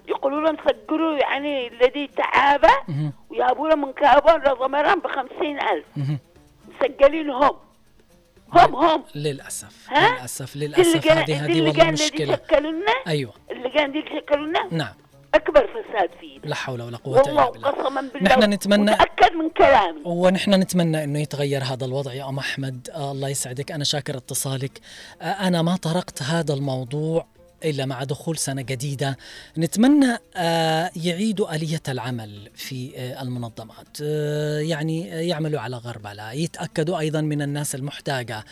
[0.09, 3.13] يقولوا لهم سجلوا يعني الذي تعابى مهم.
[3.31, 5.85] ويابوا له من كابون لضمران بخمسين ألف.
[6.81, 7.57] مسجلين هم
[8.53, 12.37] هم هم للأسف ها؟ للأسف اللي للأسف هذه هذه اللي والله كان الذي مشكلة.
[12.37, 13.33] شكلوا لنا أيوه.
[13.51, 14.95] اللي كان دي شكلوا لنا نعم.
[15.35, 17.69] أكبر فساد فيه لا حول ولا قوة والله الا بالله.
[17.69, 20.01] قسما بالله نحن نتمنى متأكد من كلامي.
[20.05, 22.89] ونحن نتمنى إنه يتغير هذا الوضع يا أم أحمد.
[22.95, 23.73] آه الله يسعدك.
[23.73, 24.81] أنا شاكر اتصالك.
[25.23, 27.27] آه أنا ما طرقت هذا الموضوع
[27.65, 29.19] إلا مع دخول سنة جديدة.
[29.59, 33.99] نتمنى آه يعيدوا آلية العمل في آه المنظمات.
[34.03, 36.33] آه يعني يعملوا على غربلة.
[36.33, 38.45] يتأكدوا أيضا من الناس المحتاجة.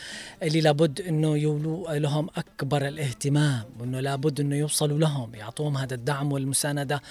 [0.42, 6.32] اللي لابد إنه يولوا لهم أكبر الاهتمام وإنه لابد إنه يوصلوا لهم يعطوهم هذا الدعم
[6.32, 7.02] والمساندة.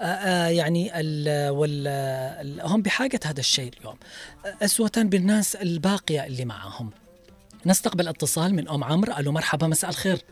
[0.00, 3.96] آه يعني ال وال ال هم بحاجة هذا الشيء اليوم.
[4.62, 6.90] أسوة بالناس الباقية اللي معهم.
[7.66, 9.12] نستقبل اتصال من أم عمرو.
[9.18, 10.24] ألو مرحبا مساء الخير.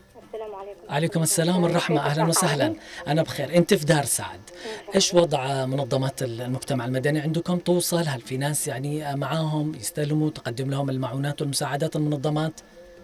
[0.91, 2.01] عليكم السلام والرحمة.
[2.05, 2.75] أهلا وسهلا.
[3.07, 3.57] أنا بخير.
[3.57, 4.39] أنت في دار سعد.
[4.95, 8.03] إيش وضع منظمات المجتمع المدني عندكم؟ توصل.
[8.07, 12.51] هل في ناس يعني معاهم يستلموا تقدم لهم المعونات والمساعدات المنظمات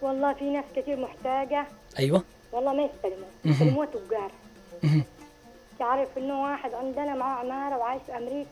[0.02, 1.67] والله في ناس كثير محتاجة.
[2.00, 2.23] أيوة.
[2.52, 3.28] والله ما يستلموا.
[3.45, 4.32] يستلموا تجار.
[5.80, 8.45] تعرف إنه واحد عندنا معاه عمارة وعايش في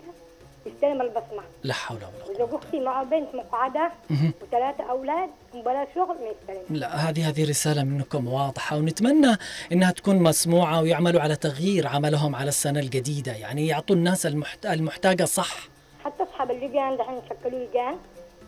[0.65, 1.43] يستلم البصمة.
[1.63, 2.41] لا حول ولا قوة.
[2.41, 4.34] وإذا أختي معاه بنت مقعدة مهم.
[4.41, 9.38] وثلاثة أولاد وبلا شغل ما يستلم لا هذه هذه رسالة منكم واضحة ونتمنى
[9.71, 14.65] إنها تكون مسموعة ويعملوا على تغيير عملهم على السنة الجديدة يعني يعطوا الناس المحت...
[14.65, 15.58] المحتاجة صح.
[16.04, 17.97] حتى أصحاب اللجان دحين شكلوا لجان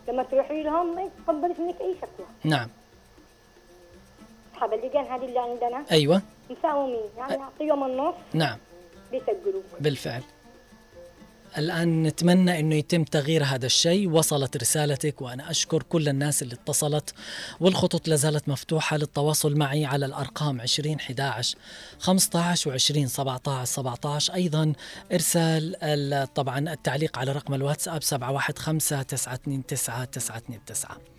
[0.08, 2.70] لما تروحي لهم ما يتقبلش منك أي شكوى نعم.
[4.54, 5.86] أصحاب اللجان هذه اللي عندنا.
[5.92, 6.22] أيوة.
[6.50, 8.58] مساومين يعني يعطيهم النص نعم.
[9.12, 10.24] بيسجلوك بالفعل.
[11.58, 14.10] الآن نتمنى أنه يتم تغيير هذا الشيء.
[14.10, 17.14] وصلت رسالتك وأنا أشكر كل الناس اللي اتصلت
[17.60, 21.58] والخطوط لازالت مفتوحة للتواصل معي على الأرقام 20 11
[22.00, 24.74] 15 و 20 17 17 أيضا
[25.14, 31.17] إرسال ال- طبعا التعليق على رقم الواتساب 715 929 929 آه،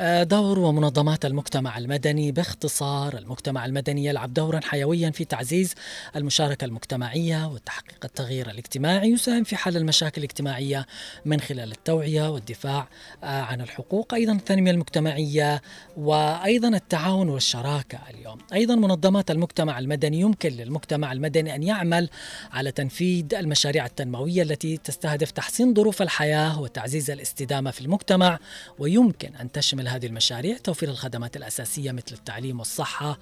[0.00, 5.74] دور ومنظمات المجتمع المدني باختصار المجتمع المدني يلعب دورا حيويا في تعزيز
[6.16, 10.86] المشاركة المجتمعية وتحقيق التغيير الاجتماعي يساهم في حل المشاكل الاجتماعية
[11.24, 12.88] من خلال التوعية والدفاع
[13.24, 15.62] آه، عن الحقوق أيضا التنمية المجتمعية
[15.96, 18.38] وأيضا التعاون والشراكة اليوم.
[18.52, 22.08] أيضا منظمات المجتمع المدني يمكن للمجتمع المدني أن يعمل
[22.52, 28.38] على تنفيذ المشاريع التنموية التي تستهدف تحسين ظروف الحياة وتعزيز الاستدامة في المجتمع
[28.78, 33.18] ويمكن أن تشمل هذه المشاريع توفير الخدمات الأساسية مثل التعليم والصحة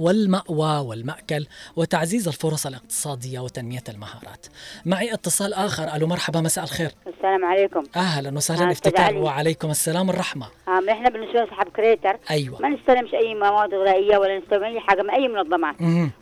[0.00, 4.46] والمأوى والمأكل وتعزيز الفرص الاقتصادية وتنمية المهارات.
[4.86, 5.96] معي اتصال آخر.
[5.96, 6.90] ألو مرحبا مساء الخير.
[7.06, 7.82] السلام عليكم.
[7.96, 9.10] أهلا وسهلا افتتاح.
[9.14, 10.46] وعليكم السلام والرحمة.
[10.68, 12.60] إحنا بالنسبة لصاحب كريتر أيوة.
[12.60, 15.74] ما نستلمش أي مواد غذائية ولا نستلم أي حاجة من أي منظمات.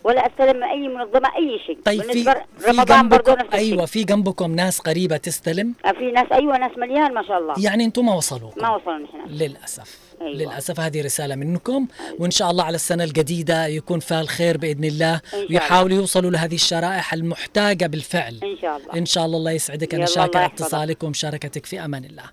[0.05, 1.79] ولا أستلم من أي منظمة أي شيء.
[1.85, 3.73] طيب في بالنسبة في رمضان برضه جنبكم نفس الشيء.
[3.75, 7.55] أيوة في جنبكم ناس قريبة تستلم؟ آه، في ناس أيوه ناس مليان ما شاء الله.
[7.59, 9.27] يعني أنتم ما وصلوا ما وصلوا نحن.
[9.29, 9.99] للأسف.
[10.21, 10.33] أيوة.
[10.33, 11.87] للأسف هذه رسالة منكم
[12.19, 15.21] وإن شاء الله على السنة الجديدة يكون فيها الخير بإذن الله.
[15.51, 18.41] ويحاولوا يوصلوا لهذه الشرائح المحتاجة بالفعل.
[18.43, 18.95] إن شاء الله.
[18.99, 19.95] إن شاء الله الله يسعدك.
[19.95, 20.47] أنا شاكر.
[20.47, 22.25] اتصالك ومشاركتك في أمان الله.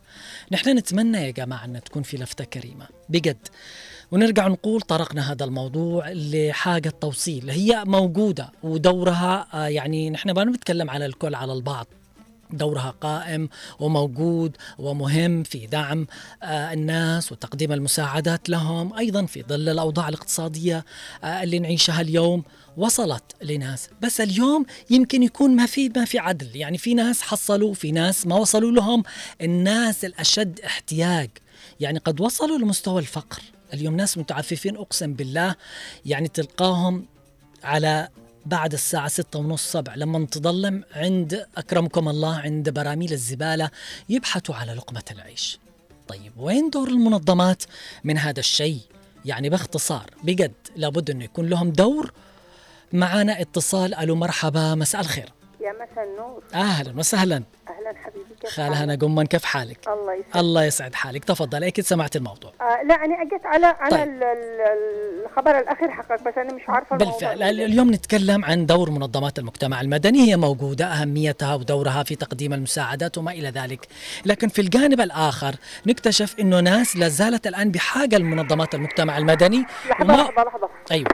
[0.51, 2.87] نحن نتمنى يا جماعة أن تكون في لفتة كريمة.
[3.09, 3.47] بجد.
[4.11, 7.49] ونرجع نقول طرقنا هذا الموضوع لحاجة توصيل.
[7.49, 11.87] هي موجودة ودورها آه، يعني نحن ما بنتكلم على الكل على البعض.
[12.51, 16.07] دورها قائم وموجود ومهم في دعم
[16.43, 20.85] آه، الناس وتقديم المساعدات لهم أيضا في ظل الأوضاع الاقتصادية
[21.23, 22.43] آه، اللي نعيشها اليوم.
[22.77, 23.89] وصلت لناس.
[24.01, 26.55] بس اليوم يمكن يكون ما في ما في عدل.
[26.55, 29.03] يعني في ناس حصلوا في ناس ما وصلوا لهم.
[29.41, 31.29] الناس الأشد احتياج.
[31.79, 33.41] يعني قد وصلوا لمستوى الفقر.
[33.73, 35.55] اليوم ناس متعففين أقسم بالله.
[36.05, 37.05] يعني تلقاهم
[37.63, 38.09] على
[38.45, 43.69] بعد الساعة ستة ونص سبع لما تظلم عند أكرمكم الله عند براميل الزبالة
[44.09, 45.59] يبحثوا على لقمة العيش.
[46.07, 47.63] طيب وين دور المنظمات
[48.03, 48.79] من هذا الشيء؟
[49.25, 52.13] يعني باختصار بجد لابد أنه يكون لهم دور.
[52.93, 55.33] معنا اتصال ألو مرحبا مساء الخير.
[55.61, 56.43] يا مساء النور.
[56.53, 57.43] أهلا وسهلا.
[57.65, 58.04] حبيبي
[58.45, 60.35] كيف خالة؟ هنا قمن كيف حالك؟ الله يسعدك.
[60.35, 61.23] الله يسعد حالك.
[61.25, 62.51] تفضل أكيد سمعت الموضوع.
[62.61, 64.01] آه لا أنا أجيت على على طيب.
[64.07, 67.13] ال- ال- الخبر الأخير حقك بس أنا مش عارفة الموضوع.
[67.19, 67.43] بالفعل.
[67.43, 67.65] إيه.
[67.65, 70.31] اليوم نتكلم عن دور منظمات المجتمع المدني.
[70.31, 73.87] هي موجودة أهميتها ودورها في تقديم المساعدات وما إلى ذلك.
[74.25, 75.55] لكن في الجانب الآخر
[75.85, 79.65] نكتشف أنه ناس لا زالت الآن بحاجة لمنظمات المجتمع المدني.
[79.89, 80.69] لحظة وما لحظة لحظة.
[80.91, 81.07] أيوة.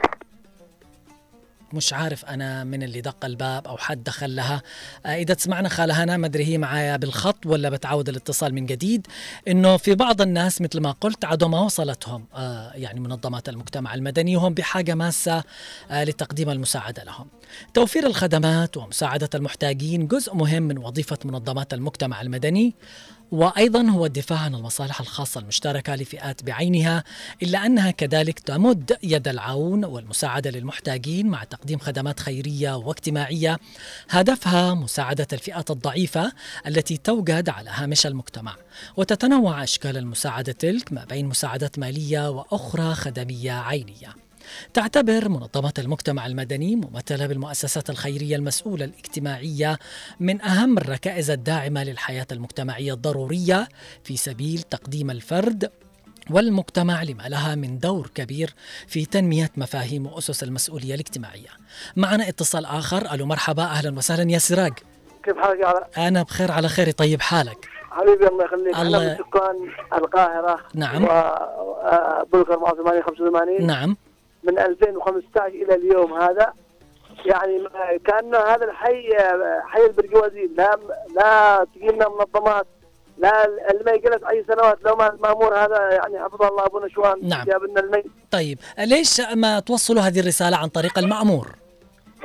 [1.74, 4.62] مش عارف أنا من اللي دق الباب أو حد دخل لها.
[5.06, 9.06] آه، إذا تسمعنا خالة هنا ما أدري هي معايا بالخط ولا بتعود الاتصال من جديد
[9.48, 14.36] إنه في بعض الناس مثل ما قلت عادوا ما وصلتهم آه، يعني منظمات المجتمع المدني
[14.36, 15.44] وهم بحاجة ماسة
[15.90, 17.26] آه، لتقديم المساعدة لهم.
[17.74, 22.74] توفير الخدمات ومساعدة المحتاجين جزء مهم من وظيفة منظمات المجتمع المدني.
[23.32, 27.04] وأيضا هو الدفاع عن المصالح الخاصة المشتركة لفئات بعينها
[27.42, 33.58] إلا أنها كذلك تمد يد العون والمساعدة للمحتاجين مع تقديم خدمات خيرية واجتماعية.
[34.10, 36.32] هدفها مساعدة الفئات الضعيفة
[36.66, 38.56] التي توجد على هامش المجتمع.
[38.96, 44.14] وتتنوع أشكال المساعدة تلك ما بين مساعدات مالية وأخرى خدمية عينية.
[44.74, 49.78] تعتبر منظمة المجتمع المدني ممثلة بالمؤسسات الخيرية المسؤولة الاجتماعية
[50.20, 53.68] من أهم الركائز الداعمة للحياة المجتمعية الضرورية
[54.04, 55.70] في سبيل تقديم الفرد
[56.30, 58.54] والمجتمع لما لها من دور كبير
[58.86, 61.48] في تنمية مفاهيم وأسس المسؤولية الاجتماعية.
[61.96, 63.14] معنا اتصال آخر.
[63.14, 63.62] ألو مرحبا.
[63.62, 64.72] أهلا وسهلا يا سراج.
[65.24, 66.90] كيف حالك يا علاء؟ أنا بخير على خير.
[66.90, 68.76] طيب حالك؟ حبيبي الله يخليك.
[68.78, 71.04] الله- أنا من سكان القاهرة نعم.
[71.04, 73.96] وبلغر 84 85 نعم.
[74.42, 76.52] من 2015 إلى اليوم هذا.
[77.26, 77.68] يعني
[78.06, 79.08] كانه هذا الحي
[79.66, 80.50] حي البرجوازي.
[80.56, 80.78] لا
[81.16, 82.66] لا تجينا منظمات
[83.18, 84.78] لا المي جلس أي سنوات.
[84.84, 87.28] لو ما المامور هذا يعني حفظه الله أبو نشوان.
[87.28, 87.46] نعم.
[87.46, 91.48] جاب لنا المي طيب ليش ما توصلوا هذه الرسالة عن طريق المأمور؟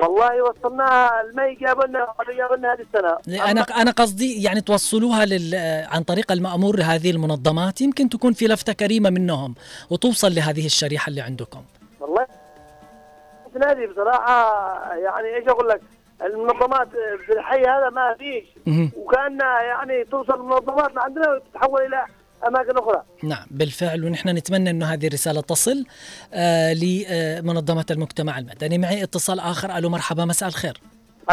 [0.01, 1.21] والله وصلناها.
[1.21, 3.41] المي جاب لنا جاب لنا هذه السنة.
[3.51, 5.55] أنا أنا قصدي يعني توصلوها لل
[5.91, 7.81] عن طريق المأمور لهذه المنظمات.
[7.81, 9.55] يمكن تكون في لفتة كريمة منهم
[9.89, 11.61] وتوصل لهذه الشريحة اللي عندكم.
[13.57, 15.81] نادي بصراحة يعني إيش أقول لك؟
[16.25, 16.87] المنظمات
[17.25, 18.43] في الحي هذا ما فيش.
[18.95, 22.05] وكان يعني توصل المنظمات لعندنا وتتحول إلى
[22.47, 23.03] أماكن أخرى.
[23.23, 24.05] نعم بالفعل.
[24.05, 25.85] ونحن نتمنى إنه هذه الرسالة تصل
[26.33, 28.77] آه لمنظمة المجتمع المدني.
[28.77, 29.77] معي اتصال آخر.
[29.77, 30.81] ألو مرحبا مساء الخير.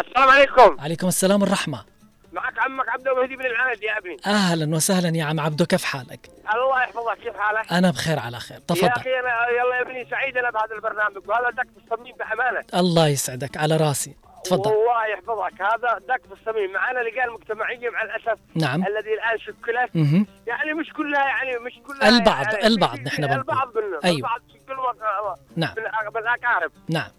[0.07, 0.77] السلام عليكم.
[0.79, 1.94] عليكم السلام والرحمة.
[2.35, 6.29] معك عمك عبد المهدي بن العهد يا ابني أهلا وسهلا يا عم عبدو كيف حالك
[6.55, 10.09] الله يحفظك كيف حالك؟ أنا بخير على خير يا تفضل أخي أنا يلا يا ابني
[10.09, 15.05] سعيد أنا بهذا البرنامج وهذا دك في الصميم بأمانة الله يسعدك على راسي تفضل والله
[15.05, 18.83] يحفظك هذا دك في الصميم معنا لجان مجتمعيه مع الأسف نعم.
[18.87, 20.27] الذي الآن شكلت مهم.
[20.47, 23.39] يعني مش كلها يعني مش كلها البعض- يعني البعض نحن بنقول.
[23.39, 24.17] البعض منهم أيوة.
[24.17, 25.73] البعض شكلوا نعم.
[25.77, 27.11] من من الأقارب نعم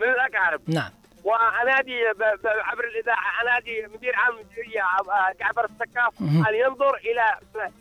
[0.00, 0.90] من الأقارب نعم
[1.24, 1.98] وأنادي
[2.44, 6.20] عبر الإذاعة أنادي مدير عام المديريه آه، جعفر السكاف.
[6.48, 7.24] أن ينظر إلى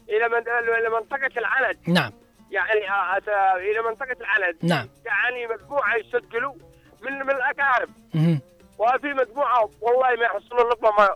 [0.10, 2.12] إلى من- إلى منطقة العند نعم.
[2.51, 4.88] يعني آه، آه، إلى منطقة العند نعم.
[5.06, 6.54] يعني مجموعة يسجلوا
[7.01, 7.89] من من الاقارب.
[8.82, 11.10] وفي مجموعة والله ما يحصلون لقمه ما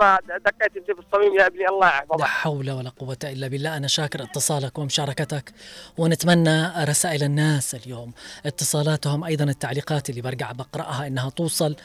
[0.00, 3.76] ما دقيت انت في الصميم يا ابني الله لا يحفظك حول ولا قوة إلا بالله
[3.76, 5.52] أنا شاكر اتصالك ومشاركتك
[5.98, 8.12] ونتمنى رسائل الناس اليوم.
[8.46, 11.76] اتصالاتهم أيضا التعليقات اللي برجع بقرأها إنها توصل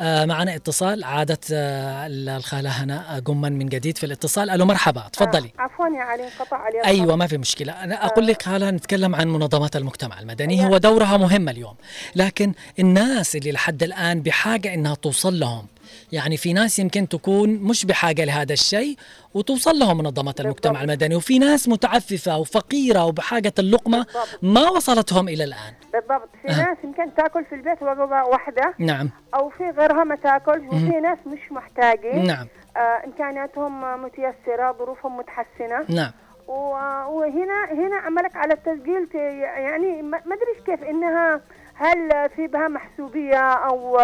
[0.00, 1.04] معنا اتصال.
[1.04, 4.50] عادت آه، الخالة هنا قما من جديد في الاتصال.
[4.50, 5.08] ألو مرحبا.
[5.12, 5.52] تفضلي.
[5.58, 6.84] آه، عفوا يا علي انقطع علي.
[6.84, 7.72] أيوه ما في مشكلة.
[7.72, 10.66] أنا أقول لك هلا نتكلم عن منظمات المجتمع المدني.
[10.66, 11.74] هو دورها مهم اليوم
[12.16, 15.66] لكن الناس اللي لحد الآن بحاجة إنها توصل لهم
[16.12, 18.96] يعني في ناس يمكن تكون مش بحاجة لهذا الشيء
[19.34, 21.16] وتوصل لهم منظمات المجتمع المدني.
[21.16, 24.06] وفي ناس متعففة وفقيرة وبحاجة اللقمة
[24.42, 25.74] ما وصلتهم إلى الآن.
[25.92, 26.28] بالضبط.
[26.42, 26.56] في آه.
[26.56, 28.74] ناس يمكن تأكل في البيت وجبه واحدة.
[28.78, 29.10] نعم.
[29.34, 30.66] أو في غيرها ما تأكل.
[30.68, 31.00] وفي.
[31.00, 32.26] ناس مش محتاجين.
[32.26, 32.46] نعم.
[32.76, 35.84] آه إمكانياتهم متيسرة ظروفهم متحسنة.
[35.88, 36.12] نعم.
[36.48, 41.40] وهنا هنا عملك على التسجيل يعني ما ادري كيف إنها
[41.74, 43.98] هل في بها محسوبية أو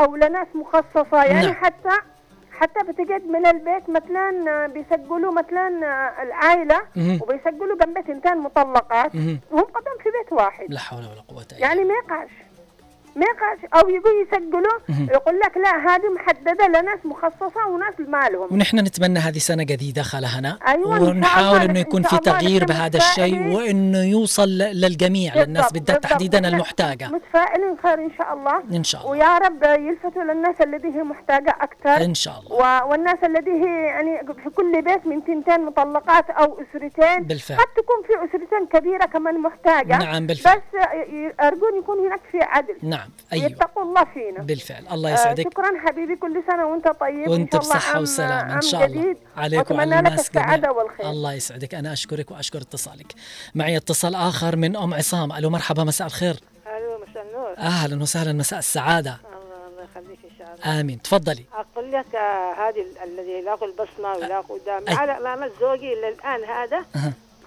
[0.00, 1.54] أو لناس مخصصة يعني نعم.
[1.54, 1.96] حتى
[2.52, 5.68] حتى بتجد من البيت مثلا بيسجلوا مثلا
[6.22, 6.80] العائلة.
[6.96, 9.14] وبيسجلوا جنب تنتين مطلقات.
[9.50, 12.30] وهم قدام في بيت واحد لا حول ولا قوة إلا يعني ما يقعش
[13.20, 15.08] ما يقعش أو يجوا يسجلوا.
[15.14, 20.38] يقول لك لا هذه محددة لناس مخصصة وناس مالهم ونحن نتمنى هذه سنة جديدة خالة
[20.38, 23.56] هنا أيوة، ونحاول إنه يكون في تغيير بهذا الشيء.
[23.56, 26.02] وإنه يوصل للجميع للناس بالذات.
[26.02, 27.08] تحديدا نحن المحتاجة.
[27.08, 28.62] متفائلين خير إن شاء الله.
[28.72, 29.10] إن شاء الله.
[29.10, 32.04] ويا رب يلفتوا للناس الذي هي محتاجة أكثر.
[32.04, 32.56] إن شاء الله.
[32.56, 32.90] و...
[32.90, 37.22] والناس الذي هي يعني في كل بيت من تنتين مطلقات أو أسرتين.
[37.22, 37.58] بالفعل.
[37.58, 39.98] قد تكون في أسرتين كبيرة كمان محتاجة.
[39.98, 40.56] نعم، بالفعل.
[40.56, 40.62] بس
[41.40, 42.76] أرجون يكون هناك في عدل.
[42.82, 43.09] نعم.
[43.32, 43.44] أيوه.
[43.46, 44.42] يتقوا الله فينا.
[44.42, 44.84] بالفعل.
[44.92, 45.44] الله آه يسعدك.
[45.44, 47.28] شكرا حبيبي كل سنة وأنت طيب.
[47.28, 48.54] وأنت عام- وسلامة.
[48.54, 49.00] إن شاء الله.
[49.02, 49.16] جديد.
[49.36, 50.20] عليك وعلى الناس جميعا.
[50.20, 51.10] السعادة والخير.
[51.10, 51.74] الله يسعدك.
[51.74, 53.12] أنا أشكرك وأشكر اتصالك.
[53.54, 55.32] معي اتصال آخر من أم عصام.
[55.32, 55.84] ألو مرحبا.
[55.84, 56.36] مساء الخير.
[56.66, 57.58] ألو مساء النور.
[57.58, 58.32] أهلا وسهلا.
[58.32, 59.10] مساء السعادة.
[59.24, 60.80] الله الله يخليك إن شاء الله.
[60.80, 61.02] آمين.
[61.02, 61.44] تفضلي.
[61.54, 64.94] أقول لك آه، هذه ال- الذي يلاقوا البصمه ويلاقوا دام أي.
[64.94, 66.84] على امام زوجي إلى الآن هذا.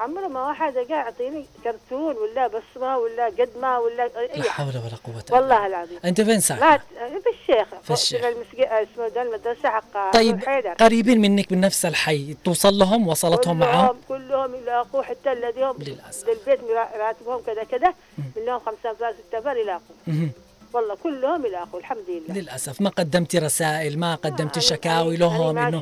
[0.04, 4.52] عمره ما واحد جاء يعطيني كرتون ولا بصمه ولا قدمه ولا أي لا.
[4.52, 6.00] حول ولا إلا والله العظيم.
[6.06, 6.62] أنت فين ساكن
[6.98, 7.68] في الشيخ.
[7.84, 8.22] في الشيخ.
[8.22, 10.70] فوق المسجد اسمه ده المدرسة حق طيب أبو حيدر.
[10.74, 16.28] قريبين منك من نفس الحي توصل لهم وصلتهم معهم كلهم كلهم يلاقوا حتى الذين للأسف.
[16.30, 17.94] للبيت مرا- راتبهم كذا كذا.
[18.18, 19.96] من لهم خمسة فار ستة فار يلاقوا.
[20.74, 22.42] والله كلهم يلاقوا الحمد لله.
[22.42, 25.80] للأسف ما قدمتي رسائل ما قدمتي أنا- شكاوي أنا- لهم ما إنه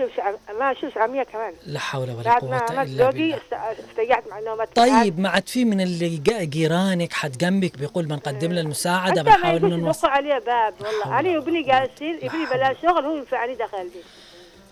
[0.59, 1.53] ما اشوفش عمية كمان.
[1.65, 3.37] لا حول ولا عملت إلا بالله.
[3.37, 3.53] است-
[3.89, 8.63] استريحت مع إنه طيب ما عاد في من اللي جيرانك حد جنبك بيقول بنقدم له
[8.63, 11.19] ما بنحاول إنه نوصل عليه باب والله.
[11.19, 14.03] أنا وابني جالسين ابني بلا شغل هو ينفعني داخل البيت.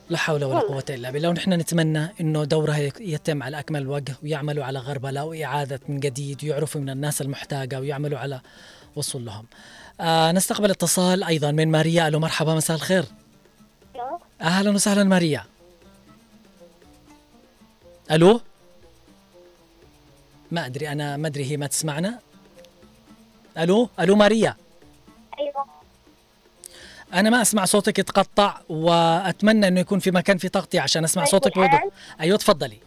[0.10, 0.60] لا حول ولا.
[0.60, 1.30] قوة إلا بالله.
[1.30, 6.82] ونحن نتمنى أنه دورها يتم على أكمل وجه ويعملوا على غربلة وإعادة من جديد ويعرفوا
[6.82, 8.40] من الناس المحتاجة ويعملوا على
[8.96, 9.46] وصول لهم.
[10.00, 12.08] آه نستقبل اتصال أيضا من ماريا.
[12.08, 13.06] ألو مرحبا مساء الخير.
[14.42, 15.46] أهلا وسهلا ماريا.
[18.12, 18.42] ألو؟
[20.52, 22.20] ما أدري أنا ما أدري هي ما تسمعنا.
[23.58, 24.56] ألو؟ ألو ماريا.
[25.40, 25.66] أيوه.
[27.14, 31.32] أنا ما أسمع صوتك يتقطع وأتمنى إنه يكون في مكان في تغطية عشان أسمع طيب،
[31.32, 31.88] صوتك بوضوح؟
[32.20, 32.78] أيوة تفضلي.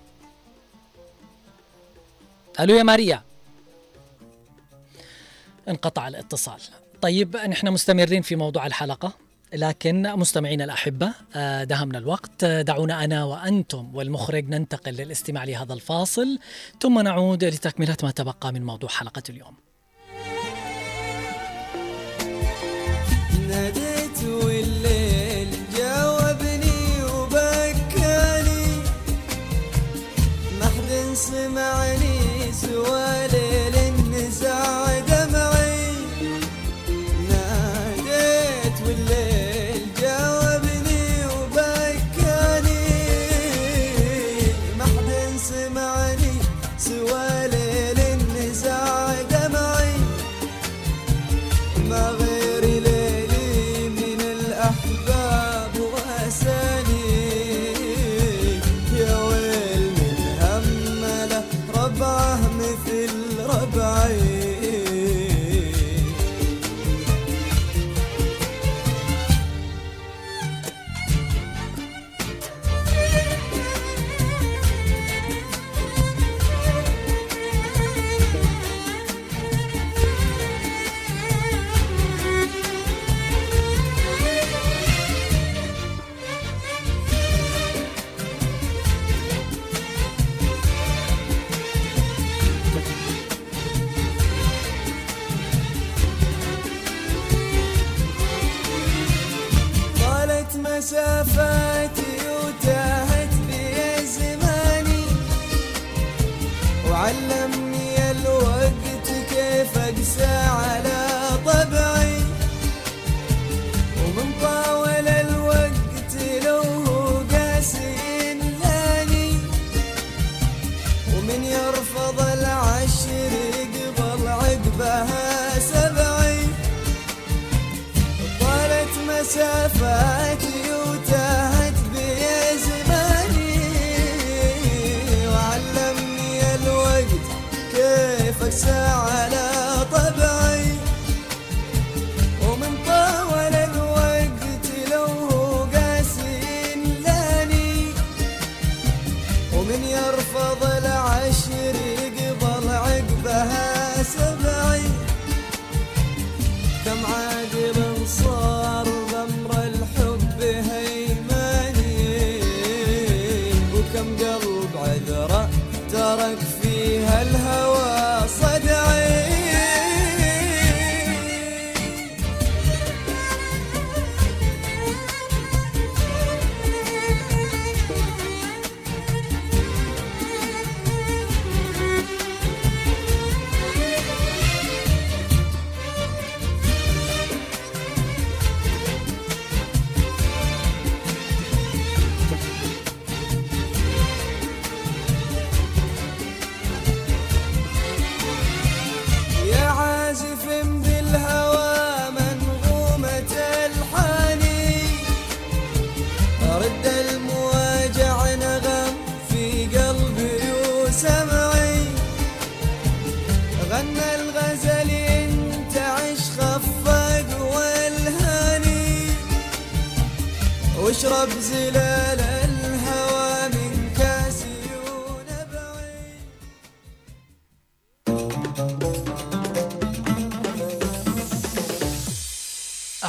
[2.61, 3.23] ألو يا ماريا.
[5.69, 6.61] انقطع الاتصال.
[7.03, 9.13] طيب نحن مستمرين في موضوع الحلقة
[9.55, 12.45] لكن مستمعينا الأحبة آه، دهمنا الوقت.
[12.45, 16.39] آه، دعونا أنا وأنتم والمخرج ننتقل للاستماع لهذا الفاصل
[16.81, 19.55] ثم نعود لتكملة ما تبقى من موضوع حلقة اليوم.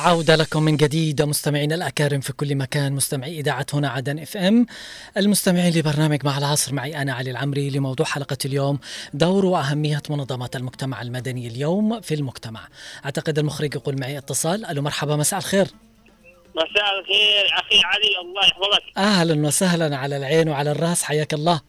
[0.04, 2.94] عودة لكم من جديد مستمعينا الأكارم في كل مكان.
[2.94, 4.66] مستمعي إذاعة هنا عدن إف إم.
[5.18, 8.80] المستمعين لبرنامج مع العصر معي أنا علي العمري لموضوع حلقة اليوم
[9.14, 12.68] دور وأهمية منظمات المجتمع المدني اليوم في المجتمع.
[13.06, 14.66] أعتقد المخرج يقول معي اتصال.
[14.66, 15.68] ألو مرحبا مساء الخير.
[16.56, 18.98] مساء الخير أخي علي الله يحفظك.
[18.98, 21.62] أهلا وسهلا على العين وعلى الرأس حياك الله.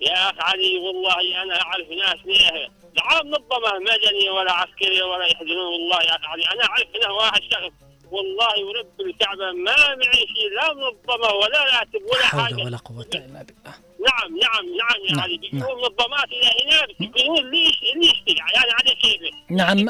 [0.00, 2.81] يا اخ علي والله أنا أعرف ناس ليه.
[2.96, 7.72] لا منظمه مدنيه ولا عسكريه ولا يحزنون والله يا علي أنا أعرف هنا واحد شخص.
[8.10, 12.54] والله ورب الكعبة ما معي شيء لا منظمة ولا راتب ولا حول حاجة.
[12.64, 13.74] ولا قوة إلا بالله.
[14.08, 15.38] نعم نعم نعم يا نعم، علي.
[15.38, 19.86] بيجوا منظمات إلى هنا بيقولون ليش ليش يعني على كيفه نعم.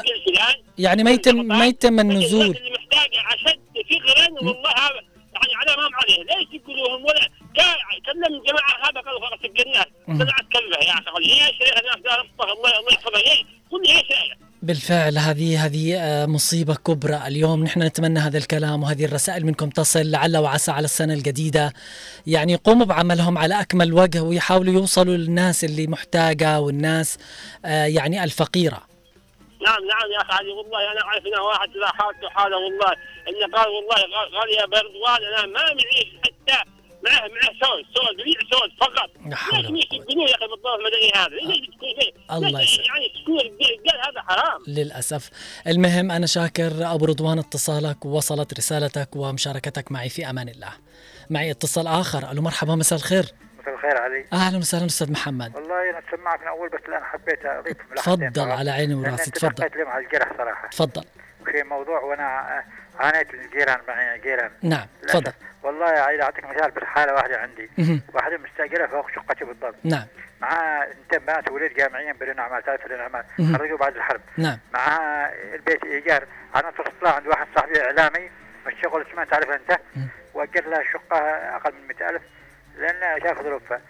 [0.77, 2.45] يعني ما يتم ما يتم النزول.
[2.45, 4.29] اللي محتاج عشد فكرا.
[4.31, 4.71] والله
[5.33, 7.29] يعني على ما عليه ليش يقولوهم ولا
[8.05, 11.77] كلم الجماعه هذا قالوا خلاص الناس طلعت كلمه يا أخي علي يا شيخ
[12.41, 14.33] الله الله يحفظها إيه كل إيش
[14.63, 17.21] بالفعل هذه هذه آه، مصيبة كبرى.
[17.27, 21.73] اليوم نحن نتمنى هذا الكلام وهذه الرسائل منكم تصل لعل وعسى على السنة الجديدة.
[22.27, 27.17] يعني يقوموا بعملهم على أكمل وجه ويحاولوا يوصلوا للناس اللي محتاجة والناس
[27.65, 28.81] آه، يعني الفقيرة.
[29.65, 32.91] نعم نعم يا أخي علي والله أنا أعرف هنا واحد لا حالته حاله والله.
[33.29, 33.97] إنه قال والله
[34.59, 36.69] يا بردوان أنا ما معي حتى
[37.05, 39.09] معه معه سود سود ببيع سود فقط.
[39.53, 42.87] ليش يقولون يا أخي بالضبط المدني هذا؟ ليش فيه الله ليش يسلمك.
[42.87, 43.57] يعني تكون
[43.89, 45.29] قال هذا حرام؟ للأسف.
[45.67, 50.73] المهم أنا شاكر أبو رضوان اتصالك ووصلت رسالتك ومشاركتك معي في أمان الله.
[51.29, 52.31] معي اتصال آخر.
[52.31, 53.25] ألو مرحبا مساء الخير.
[53.59, 54.25] مساء الخير علي.
[54.33, 55.55] أهلا وسهلا أستاذ محمد.
[55.55, 58.51] والله أنا سمعك من أول بس الان حبيت أضيف تفضل.
[58.51, 59.69] على عيني وراسي تفضل.
[59.75, 60.67] لهم على الجرح صراحة.
[60.67, 61.03] تفضل.
[61.45, 62.63] في موضوع وأنا آه،
[63.03, 64.51] عانيت من الجيران معي جيران.
[64.61, 64.87] نعم.
[65.07, 65.33] تفضل.
[65.63, 67.69] والله يا عيل أعطيك مثال بس حاله واحدة عندي.
[68.13, 69.75] واحدة مستاجره فوق شقتي بالضبط.
[69.83, 70.05] نعم.
[70.41, 73.23] معها اثنتين بنات وولد جامعيين بدون اعمال ثلاث بدون اعمال.
[73.57, 74.21] خرجوا بعد الحرب.
[74.37, 74.59] نعم.
[74.73, 76.25] معها البيت إيجار.
[76.55, 78.29] أنا اتصل عند واحد صاحبي إعلامي
[78.67, 79.79] الشغل اسمه تعرف أنت؟
[80.33, 81.17] واجر له شقه
[81.55, 82.21] أقل من 100000
[82.77, 83.81] لأن شاف ظروفها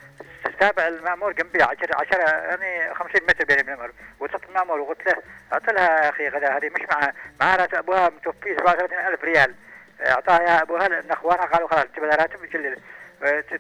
[0.60, 3.94] تابع المأمور جنبي 10 10 يعني 50 متر بيني وبين المأمور.
[4.20, 5.16] واتصلت المأمور وقلت له
[5.54, 9.56] أعطي لها يا أخي غدا هذه مش معها معها راتب أبوها متوفي 37000 ريال.
[10.02, 12.76] أعطاها ابوها لأن أخوانها قالوا خلاص تبى راتب يشيل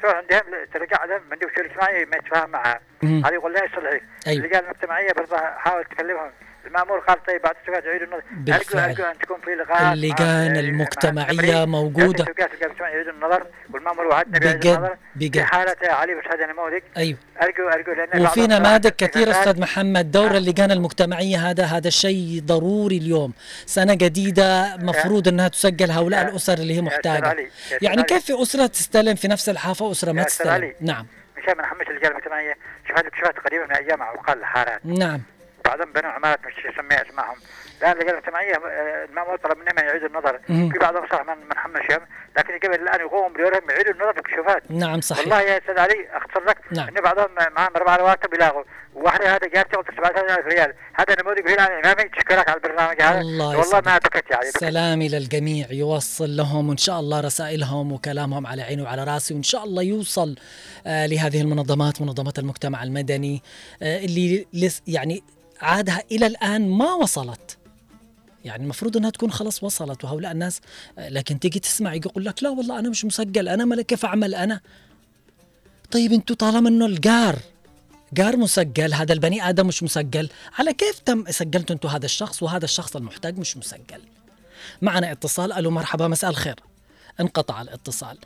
[0.01, 0.41] تروح عندهم
[0.73, 2.79] ترجع لهم مندوب شؤون اجتماعي ما يتفاهم معها.
[3.03, 4.43] هذه يقول لها يصلحك أيوة.
[4.43, 6.31] اللجان المجتمعيه برضه حاول تكلمهم
[6.67, 8.23] المأمور قال طيب بعد السؤال تعيدوا النظر.
[8.31, 8.89] بالفعل.
[8.89, 12.23] ارجو ان تكون في لقاء اللجان المجتمعية موجودة.
[12.23, 13.43] المجتمعيه يعيدوا النظر
[13.73, 15.33] والمأمور وعدنا بيعيد النظر بجد.
[15.33, 17.17] في حالة علي بس هذا نموذج أيوة.
[17.41, 20.11] ارجو ارجو لأن وفي نماذج كثيرة أستاذ محمد.
[20.11, 23.33] دور اللجان المجتمعية هذا هذا الشيء ضروري اليوم.
[23.65, 27.35] سنة جديدة مفروض أنها تسجل هؤلاء الأسر اللي هي محتاجة.
[27.81, 28.03] يعني.
[28.03, 30.73] كيف في أسرة تستلم في نفس الحافة وأسرة ما تستلم.
[30.81, 31.07] نعم.
[31.37, 32.57] مشان ما نحمس اللجان المجتمعية
[32.89, 35.21] شفت اكتشافات قريبه من أيام عقال الحارات نعم.
[35.65, 37.35] بعضهم بنوا عمارات مش يسميها اسمائهم
[37.81, 40.39] الان اللجان آه، المامور طلب منهم ان يعيدوا النظر.
[40.47, 42.07] في بعضهم صح من من حمسهم
[42.37, 45.19] لكن قبل الآن يقوموا بدورهم يعيدوا النظر باكتشافات نعم صحيح.
[45.19, 46.87] والله يا أستاذ علي أختصر لك نعم.
[46.87, 50.73] ان بعضهم معهم أربع رواتب يلاغوا واحدة هذا جاب تغطي 7000 ريال.
[50.93, 53.21] هذا نموذج هنا إمامي تشكرك على البرنامج هذا.
[53.21, 53.87] الله والله يسعدك.
[53.87, 59.03] ما بكت يعني سلامي للجميع يوصل لهم وإن شاء الله رسائلهم وكلامهم على عيني وعلى
[59.03, 60.35] راسي وإن شاء الله يوصل
[60.87, 63.43] آه لهذه المنظمات منظمات المجتمع المدني
[63.83, 65.23] آه اللي لس يعني
[65.63, 67.57] عادها إلى الآن ما وصلت.
[68.45, 70.61] يعني المفروض إنها تكون خلاص وصلت وهؤلاء الناس
[70.97, 74.59] لكن تيجي تسمع يقول لك لا والله أنا مش مسجل أنا ملك كيف أعمل أنا؟
[75.91, 77.39] طيب أنتوا طالما إنه الجار
[78.13, 82.65] جار مسجل هذا البني آدم مش مسجل على كيف تم سجلتوا أنتوا هذا الشخص وهذا
[82.65, 84.01] الشخص المحتاج مش مسجل؟
[84.81, 86.55] معنا اتصال ألو مرحبا مساء الخير.
[87.19, 88.17] انقطع الاتصال.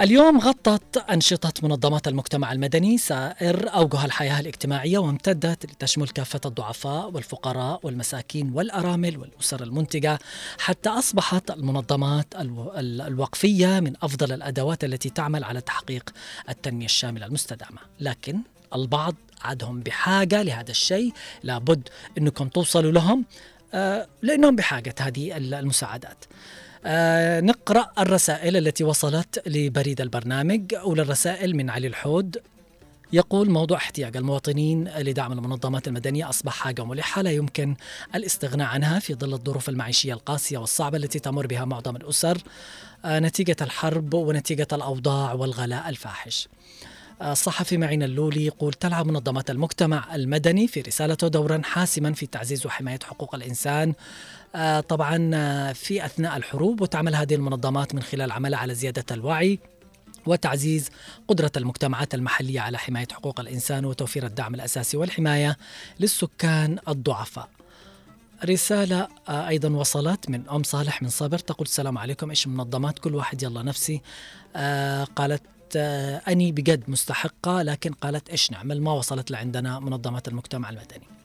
[0.00, 7.80] اليوم غطت أنشطة منظمات المجتمع المدني سائر أوجه الحياة الاجتماعية وامتدت لتشمل كافة الضعفاء والفقراء
[7.82, 10.18] والمساكين والأرامل والأسر المنتجة
[10.58, 16.10] حتى أصبحت المنظمات الو- ال- الوقفية من أفضل الأدوات التي تعمل على تحقيق
[16.48, 17.78] التنمية الشاملة المستدامة.
[18.00, 18.38] لكن
[18.74, 21.88] البعض عادهم بحاجة لهذا الشيء لابد
[22.18, 23.24] أنكم توصلوا لهم
[23.74, 26.24] آه، لأنهم بحاجة هذه ال- المساعدات.
[26.86, 30.74] آه نقرأ الرسائل التي وصلت لبريد البرنامج.
[30.74, 32.36] أولى الرسائل من علي الحود
[33.12, 37.76] يقول موضوع احتياج المواطنين لدعم المنظمات المدنية أصبح حاجة ملحة لا يمكن
[38.14, 42.38] الاستغناء عنها في ظل الظروف المعيشية القاسية والصعبة التي تمر بها معظم الأسر.
[43.04, 46.48] آه نتيجة الحرب ونتيجة الأوضاع والغلاء الفاحش.
[47.22, 52.98] الصحفي معين اللولي يقول تلعب منظمات المجتمع المدني في رسالته دورا حاسما في تعزيز وحماية
[53.04, 53.88] حقوق الإنسان.
[53.88, 53.94] آه،
[54.88, 59.58] طبعا آه، في أثناء الحروب وتعمل هذه المنظمات من خلال عملها على زيادة الوعي
[60.26, 60.90] وتعزيز
[61.28, 65.56] قدرة المجتمعات المحلية على حماية حقوق الإنسان وتوفير الدعم الأساسي والحماية
[66.00, 67.48] للسكان الضعفاء.
[68.44, 73.14] رسالة آه، أيضا وصلت من أم صالح من صبر تقول السلام عليكم إيش منظمات؟ كل
[73.14, 74.02] واحد يلا نفسي.
[74.56, 75.42] آه، قالت
[75.76, 81.19] آه، أني بجد مستحقة لكن قالت إيش نعمل؟ ما وصلت لعندنا منظمات المجتمع المدني.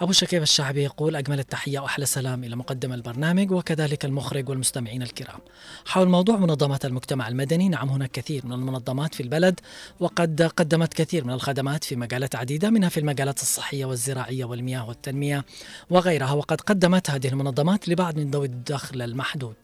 [0.00, 5.40] أبو شكيب الشعبي يقول أجمل التحية وأحلى سلام إلى مقدم البرنامج وكذلك المخرج والمستمعين الكرام.
[5.86, 9.60] حول موضوع منظمات المجتمع المدني نعم هناك كثير من المنظمات في البلد
[10.00, 15.44] وقد قدمت كثير من الخدمات في مجالات عديدة منها في المجالات الصحية والزراعية والمياه والتنمية
[15.90, 19.54] وغيرها وقد قدمت هذه المنظمات لبعض من ذوي الدخل المحدود.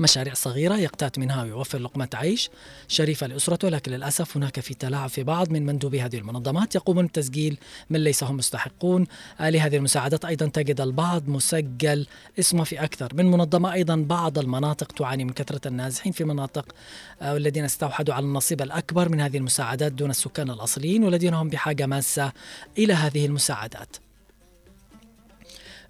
[0.00, 2.50] مشاريع صغيرة يقتات منها ويوفر لقمة عيش
[2.88, 6.74] شريفة لأسرته لكن للأسف هناك في تلاعب في بعض من مندوبي هذه المنظمات.
[6.74, 7.58] يقومون بتسجيل
[7.90, 9.06] من ليس هم مستحقون.
[9.40, 12.06] آه، لهذه المساعدات أيضا تجد البعض مسجل
[12.38, 13.14] اسمه في أكثر.
[13.14, 16.74] من منظمة أيضا بعض المناطق تعاني من كثرة النازحين في مناطق
[17.22, 21.86] آه، والذين استوحدوا على النصيب الأكبر من هذه المساعدات دون السكان الأصليين والذين هم بحاجة
[21.86, 22.32] ماسة
[22.78, 23.96] إلى هذه المساعدات.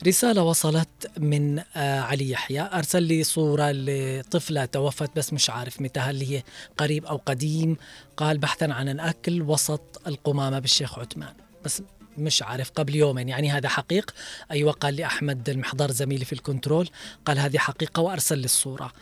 [0.06, 2.60] رسالة وصلت من آه علي يحيى.
[2.72, 6.42] أرسل لي صورة لطفلة توفت بس مش عارف متى هل هي
[6.78, 7.76] قريب أو قديم؟
[8.16, 11.34] قال بحثا عن الأكل وسط القمامة بالشيخ عثمان.
[11.64, 11.82] بس
[12.18, 13.28] مش عارف قبل يومين.
[13.28, 14.14] يعني هذا حقيق؟
[14.50, 16.88] أيوة قال لي أحمد المحضار زميلي في الكنترول.
[17.24, 18.92] قال هذه حقيقة وأرسل لي الصورة.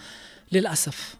[0.53, 1.15] للأسف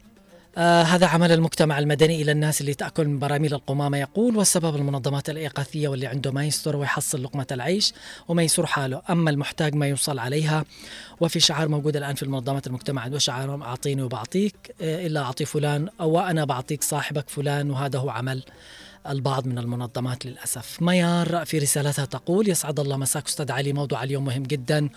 [0.59, 5.31] آه هذا عمل المجتمع المدني إلى الناس اللي تأكل من براميل القمامة يقول والسبب المنظمات
[5.31, 7.93] الإغاثية واللي عنده ما يستر ويحصل لقمة العيش
[8.29, 9.03] وما يسر حاله.
[9.11, 10.65] أما المحتاج ما يوصل عليها.
[11.21, 16.21] وفي شعار موجود الآن في المنظمات المجتمع شعارهم أعطيني وبعطيك آه إلا أعطي فلان أو
[16.21, 18.43] أنا بعطيك صاحبك فلان وهذا هو عمل.
[19.09, 20.83] البعض من المنظمات للأسف.
[20.83, 24.89] ميار في رسالتها تقول يسعد الله مساك أستاذ علي موضوع اليوم مهم جدا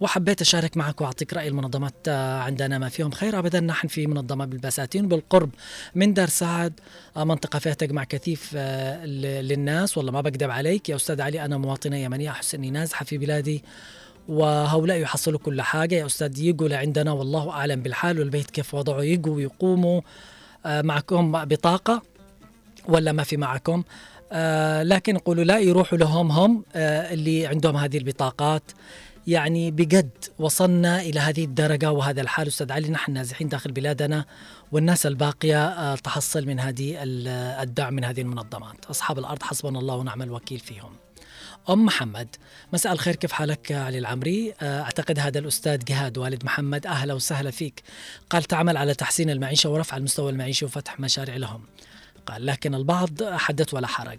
[0.00, 3.38] وحبيت أشارك معك وأعطيك رأي المنظمات عندنا ما فيهم خير.
[3.38, 5.50] أبدا نحن في منظمة بالبساتين بالقرب
[5.94, 6.80] من دار سعد
[7.16, 9.04] منطقة فيها تجمع كثيف آه،
[9.42, 9.98] للناس.
[9.98, 13.64] والله ما بكذب عليك يا أستاذ علي أنا مواطنة يمنية أحس أني نازحة في بلادي
[14.28, 15.94] وهؤلاء يحصلوا كل حاجة.
[15.94, 20.00] يا أستاذ يجوا لعندنا والله أعلم بالحال والبيت كيف وضعه؟ يجوا ويقوموا
[20.66, 22.02] آه، معكم بطاقة.
[22.88, 23.82] ولا ما في معكم.
[24.32, 28.62] آه لكن يقولوا لا يروحوا لهم هم آه اللي عندهم هذه البطاقات.
[29.26, 32.46] يعني بجد وصلنا إلى هذه الدرجة وهذا الحال.
[32.46, 34.24] أستاذ علي نحن نازحين داخل بلادنا
[34.72, 37.28] والناس الباقية آه تحصل من هذه ال-
[37.62, 38.84] الدعم من هذه المنظمات.
[38.90, 40.92] أصحاب الأرض حسبنا الله ونعم الوكيل فيهم.
[41.70, 42.28] أم محمد
[42.72, 43.16] مساء الخير.
[43.16, 46.86] كيف حالك علي العمري؟ آه، أعتقد هذا الأستاذ جهاد والد محمد.
[46.86, 47.82] أهلا وسهلا فيك.
[48.30, 51.60] قال تعمل على تحسين المعيشة ورفع المستوى المعيشي وفتح مشاريع لهم.
[52.26, 54.18] قال لكن البعض حدث ولا حرج.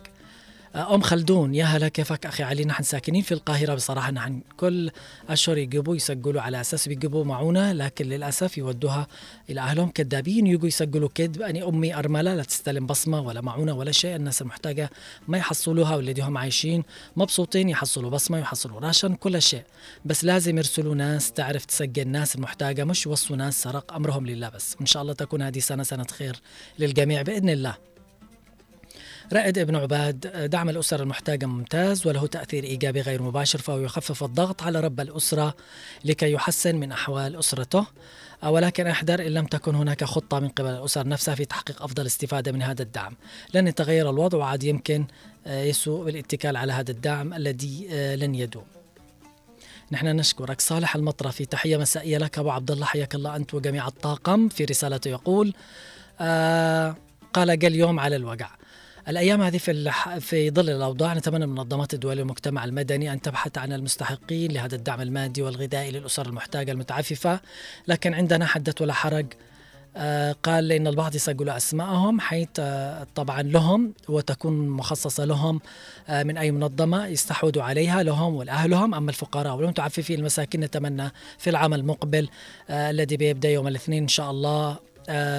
[0.75, 4.11] أم خلدون يا هلا كيفك أخي علي؟ نحن ساكنين في القاهرة بصراحة.
[4.11, 4.91] نحن كل
[5.29, 9.07] أشهر يجيبوا يسجلوا على أساس بيجيبوا معونة لكن للأسف يودوها
[9.49, 10.47] إلى أهلهم كذابين.
[10.47, 14.15] يجوا يسجلوا كذب أني أمي أرملة لا تستلم بصمة ولا معونة ولا شيء.
[14.15, 14.89] الناس المحتاجة
[15.27, 16.83] ما يحصلوها والذي هم عايشين
[17.15, 17.69] مبسوطين.
[17.69, 19.63] يحصلوا بصمة يحصلوا راشن كل شيء.
[20.05, 24.75] بس لازم يرسلوا ناس تعرف تسجل الناس المحتاجة مش يوصوا ناس سرق أمرهم لله بس.
[24.81, 26.35] إن شاء الله تكون هذه سنة سنة خير
[26.79, 27.90] للجميع بإذن الله.
[29.34, 34.63] رائد ابن عباد دعم الأسر المحتاجة ممتاز وله تأثير إيجابي غير مباشر فهو يخفف الضغط
[34.63, 35.55] على رب الأسرة
[36.05, 37.86] لكي يحسن من أحوال أسرته.
[38.43, 42.51] ولكن أحذر إن لم تكن هناك خطة من قبل الأسر نفسها في تحقيق أفضل استفادة
[42.51, 43.15] من هذا الدعم.
[43.53, 45.05] لن يتغير الوضع وعاد يمكن
[45.47, 48.63] آه، يسوء بالاتكال على هذا الدعم الذي آه، لن يدوم.
[49.91, 54.49] نحن نشكرك صالح المطرفي تحية مسائية لك أبو عبد الله حياك الله أنت وجميع الطاقم
[54.49, 55.53] في رسالته يقول
[56.21, 56.95] آه
[57.34, 58.49] قال قال يوم على الوقع
[59.07, 60.17] الأيام هذه في الح...
[60.17, 65.01] في ظل الأوضاع نتمنى من منظمات الدول والمجتمع المدني أن تبحث عن المستحقين لهذا الدعم
[65.01, 67.39] المادي والغذائي للأسر المحتاجة المتعففة.
[67.87, 69.25] لكن عندنا حدث ولا حرج.
[69.95, 75.61] آه، قال إن البعض يسجل أسماءهم حيث آه، طبعا لهم وتكون مخصصة لهم
[76.09, 78.95] آه، من أي منظمة يستحوذوا عليها لهم ولأهلهم.
[78.95, 82.29] أما الفقراء والمتعففين المساكين نتمنى في العام المقبل
[82.69, 84.90] آه، الذي بيبدأ يوم الاثنين إن شاء الله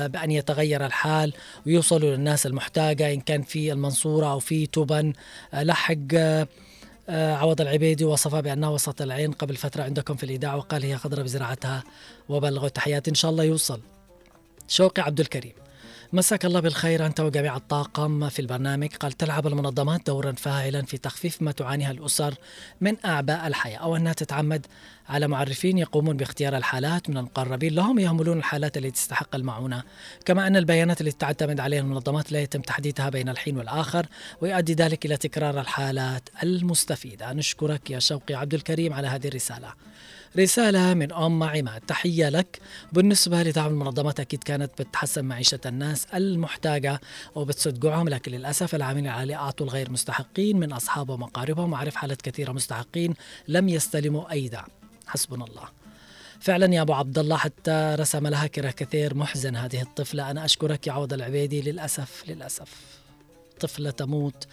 [0.06, 1.32] بأن يتغير الحال
[1.66, 5.12] ويوصلوا للناس المحتاجة إن كان في المنصورة أو في تبن
[5.54, 6.48] آه، لحق آه،
[7.08, 11.22] آه، عوض العبيدي وصفها بأنها وسط العين قبل فترة عندكم في الإذاعة وقال هي خضرة
[11.22, 11.84] بزراعتها
[12.28, 13.80] وبلغوا تحياتي إن شاء الله يوصل.
[14.68, 15.61] شوقي عبد الكريم.
[16.14, 17.06] مساك الله بالخير.
[17.06, 22.34] أنت وجميع الطاقم في البرنامج قال تلعب المنظمات دورا فاعلا في تخفيف ما تعانيها الأسر
[22.80, 23.78] من أعباء الحياة.
[23.78, 24.66] أو أنها تتعمد
[25.08, 29.82] على معرفين يقومون باختيار الحالات من المقربين لهم يهملون الحالات التي تستحق المعونة.
[30.24, 34.06] كما أن البيانات التي تعتمد عليها المنظمات لا يتم تحديثها بين الحين والآخر
[34.40, 37.32] ويؤدي ذلك إلى تكرار الحالات المستفيدة.
[37.32, 39.72] نشكرك يا شوقي عبد الكريم على هذه الرسالة.
[40.38, 42.60] رسالة من أم عماد تحية لك.
[42.92, 47.00] بالنسبة لدعم المنظمات أكيد كانت بتحسن معيشة الناس المحتاجة
[47.34, 52.52] وبتسد جوعهم لكن للأسف العاملين عليه أعطوا الغير مستحقين من أصحابهم وأقاربهم وأعرف حالات كثيرة
[52.52, 53.14] مستحقين
[53.48, 54.68] لم يستلموا أي دعم
[55.06, 55.68] حسبنا الله.
[56.40, 60.30] فعلا يا أبو عبد الله حتى رسم لها كره كثير محزن هذه الطفلة.
[60.30, 61.62] أنا أشكرك يا عوض العبيدي.
[61.62, 62.74] للأسف للأسف.
[63.60, 64.46] طفلة تموت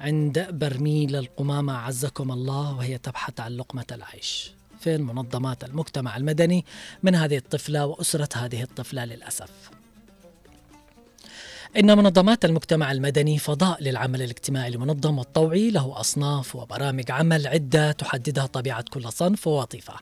[0.00, 1.76] عند برميل القمامة.
[1.76, 4.59] عزكم الله وهي تبحث عن لقمة العيش.
[4.80, 6.64] فين منظمات المجتمع المدني
[7.02, 9.79] من هذه الطفلة وأسرة هذه الطفلة للأسف.
[11.78, 18.46] إن منظمات المجتمع المدني فضاء للعمل الاجتماعي المنظم والطوعي له أصناف وبرامج عمل عدة تحددها
[18.46, 19.94] طبيعة كل صنف ووظيفة.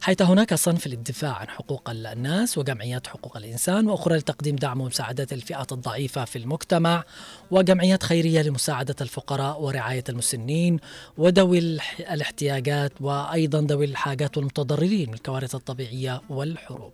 [0.00, 5.72] حيث هناك صنف للدفاع عن حقوق الناس وجمعيات حقوق الإنسان وأخرى لتقديم دعم ومساعدة الفئات
[5.72, 7.04] الضعيفة في المجتمع
[7.50, 10.78] وجمعيات خيرية لمساعدة الفقراء ورعاية المسنين
[11.18, 11.58] وذوي
[12.00, 16.92] الاحتياجات وأيضا ذوي الحاجات والمتضررين من الكوارث الطبيعية والحروب.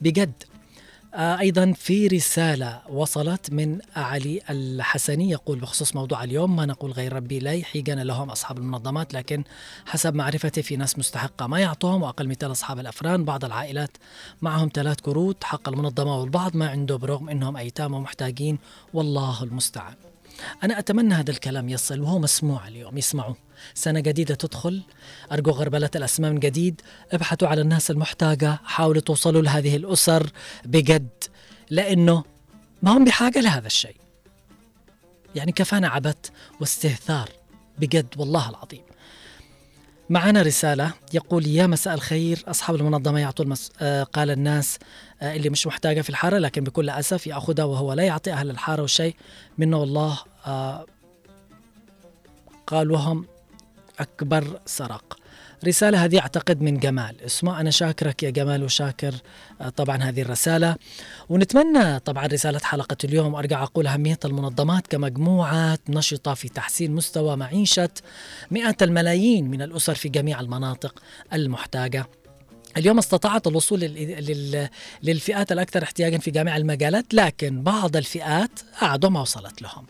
[0.00, 0.32] بجد
[1.16, 7.38] أيضا في رسالة وصلت من علي الحسني يقول بخصوص موضوع اليوم ما نقول غير ربي
[7.38, 9.44] لا يحيقنا لهم أصحاب المنظمات لكن
[9.86, 13.96] حسب معرفتي في ناس مستحقة ما يعطوهم وأقل مثال أصحاب الأفران بعض العائلات
[14.42, 18.58] معهم ثلاث كروت حق المنظمة والبعض ما عنده برغم أنهم أيتام ومحتاجين
[18.94, 19.94] والله المستعان.
[20.64, 23.34] أنا أتمنى هذا الكلام يصل وهو مسموع اليوم يسمعوا.
[23.74, 24.82] سنة جديدة تدخل.
[25.32, 26.80] أرجو غربلة الأسماء من جديد.
[27.12, 28.58] ابحثوا على الناس المحتاجة.
[28.64, 30.30] حاولوا توصلوا لهذه الأسر
[30.64, 31.24] بجد
[31.70, 32.24] لأنه
[32.82, 33.96] ما هم بحاجة لهذا الشيء.
[35.34, 36.16] يعني كفانا عبث
[36.60, 37.30] واستهثار.
[37.78, 38.82] بجد والله العظيم.
[40.10, 42.44] معنا رسالة يقول يا مساء الخير.
[42.46, 43.72] أصحاب المنظمة يعطوا المس...
[43.80, 44.78] آه قال الناس
[45.22, 48.82] آه اللي مش محتاجة في الحارة لكن بكل أسف يأخذها وهو لا يعطي أهل الحارة
[48.82, 49.16] وشيء
[49.58, 50.86] منه والله آه
[52.66, 53.26] قال وهم
[53.98, 55.18] أكبر سرق.
[55.66, 57.20] رسالة هذه أعتقد من جمال.
[57.22, 59.14] اسمه أنا شاكرك يا جمال وشاكر
[59.60, 60.76] آه، طبعا هذه الرسالة.
[61.28, 67.90] ونتمنى طبعا رسالة حلقة اليوم وأرجع أقول أهمية المنظمات كمجموعات نشطة في تحسين مستوى معيشة
[68.50, 72.06] مئات الملايين من الأسر في جميع المناطق المحتاجة.
[72.76, 74.24] اليوم استطاعت الوصول لل...
[74.26, 74.68] لل...
[75.02, 79.86] للفئات الأكثر احتياجا في جميع المجالات لكن بعض الفئات قعدوا ما وصلت لهم.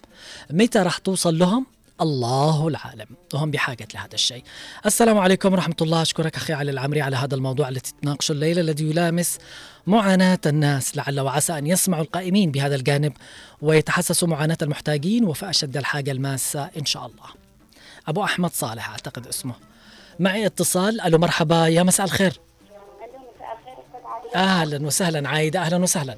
[0.50, 1.66] متى راح توصل لهم؟
[2.00, 3.06] الله العالم.
[3.34, 4.42] وهم بحاجة لهذا الشيء.
[4.86, 6.02] السلام عليكم ورحمة الله.
[6.02, 9.38] أشكرك أخي علي العمري على هذا الموضوع الذي تناقشه الليلة الذي يلامس
[9.86, 13.12] معاناة الناس لعل وعسى أن يسمعوا القائمين بهذا الجانب
[13.62, 17.26] ويتحسسوا معاناة المحتاجين وفي أشد الحاجة الماسة إن شاء الله.
[18.08, 19.54] أبو أحمد صالح أعتقد اسمه.
[20.20, 21.00] معي اتصال.
[21.00, 21.66] ألو مرحبا.
[21.66, 22.40] يا مساء الخير.
[24.34, 25.60] أهلا وسهلا عايدة.
[25.60, 26.16] أهلا وسهلا.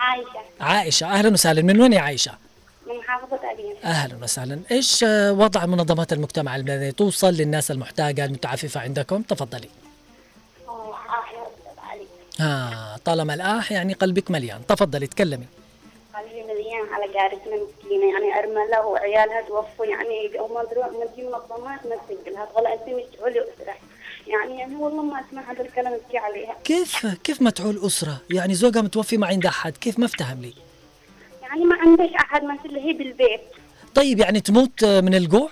[0.00, 0.28] عايشة.
[0.60, 1.62] عائشة أهلا وسهلا.
[1.62, 2.47] من وين يا عائشة
[2.88, 4.60] من محافظة أبين أهلا وسهلا.
[4.70, 9.68] إيش آه، وضع منظمات المجتمع المدني توصل للناس المحتاجة المتعففة عندكم؟ تفضلي.
[12.40, 14.66] آه، طالما الآح يعني قلبك مليان.
[14.68, 15.46] تفضلي تكلمي.
[16.14, 20.64] قلبي مليان على جارتنا مسكينة يعني أرملة وعيالها توفوا يعني ما
[21.14, 23.78] تجي منظمات ما تسجلها تغلى أنت مش تعولي أسرح
[24.26, 26.56] يعني أنا والله ما أسمع هذا الكلام أبكي عليها.
[26.64, 29.76] كيف كيف ما تعول أسرة؟ يعني زوجها متوفي ما عندها أحد.
[29.76, 30.54] كيف ما أفتهم لي؟
[31.48, 33.40] يعني ما عندش أحد مثل هي بالبيت.
[33.94, 35.50] طيب يعني تموت من الجوع؟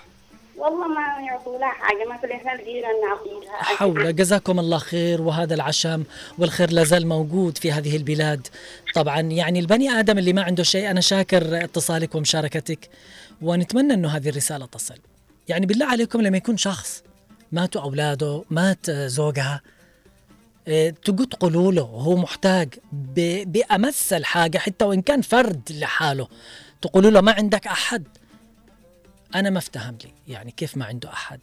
[0.57, 4.17] والله ما يعطوا لها حاجة ما في إحنا الجيران نعطي لها حول.
[4.17, 6.05] جزاكم الله خير وهذا العشم
[6.39, 8.47] والخير لازال موجود في هذه البلاد.
[8.95, 12.91] طبعا يعني البني آدم اللي ما عنده شيء أنا شاكر اتصالك ومشاركتك
[13.43, 14.99] ونتمنى أنه هذه الرسالة تصل.
[15.49, 17.03] يعني بالله عليكم لما يكون شخص
[17.53, 19.61] ماتوا أولاده مات زوجها
[20.69, 22.75] إيه، تقول تقولوا له وهو محتاج
[23.47, 26.29] بأمس الحاجة حتى وإن كان فرد لحاله.
[26.83, 28.05] تقولوا له ما عندك أحد.
[29.35, 30.11] أنا ما افتهم لي.
[30.29, 31.41] يعني كيف ما عنده أحد؟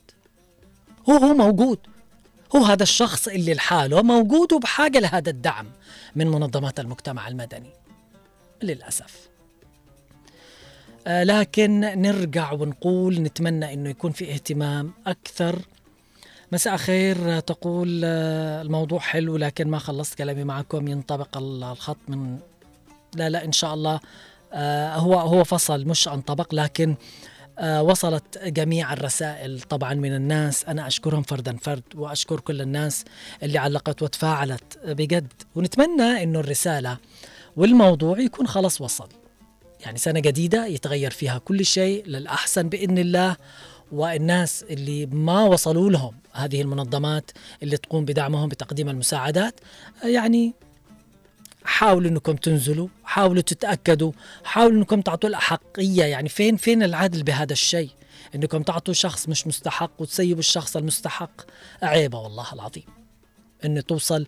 [1.09, 1.79] هو هو موجود.
[2.55, 5.67] هو هذا الشخص اللي لحاله موجود وبحاجة لهذا الدعم
[6.15, 7.69] من منظمات المجتمع المدني.
[8.63, 9.29] للأسف.
[11.07, 15.59] آه لكن نرجع ونقول نتمنى أنه يكون في اهتمام أكثر
[16.53, 17.39] مساء خير.
[17.39, 20.87] تقول آه، الموضوع حلو لكن ما خلصت كلامي معكم.
[20.87, 22.37] ينطبق ال- الخط من
[23.15, 23.99] لا لا إن شاء الله
[24.53, 26.95] آه، هو هو فصل مش أنطبق لكن
[27.59, 30.65] آه، وصلت جميع الرسائل طبعا من الناس.
[30.65, 33.05] أنا أشكرهم فردا فرد وأشكر كل الناس
[33.43, 35.33] اللي علقت وتفاعلت بجد.
[35.55, 36.97] ونتمنى أنه الرسالة
[37.57, 39.09] والموضوع يكون خلاص وصل.
[39.85, 43.35] يعني سنة جديدة يتغير فيها كل شيء للأحسن بإذن الله.
[43.93, 47.31] والناس اللي ما وصلوا لهم هذه المنظمات
[47.63, 49.59] اللي تقوم بدعمهم بتقديم المساعدات
[50.03, 50.53] يعني
[51.65, 54.11] حاولوا إنكم تنزلوا حاولوا تتأكدوا
[54.43, 57.89] حاولوا إنكم تعطوا الأحقية يعني فين فين العدل بهذا الشيء؟
[58.35, 61.41] إنكم تعطوا شخص مش مستحق وتسيبوا الشخص المستحق؟
[61.83, 62.83] عيبة والله العظيم.
[63.65, 64.25] انه توصل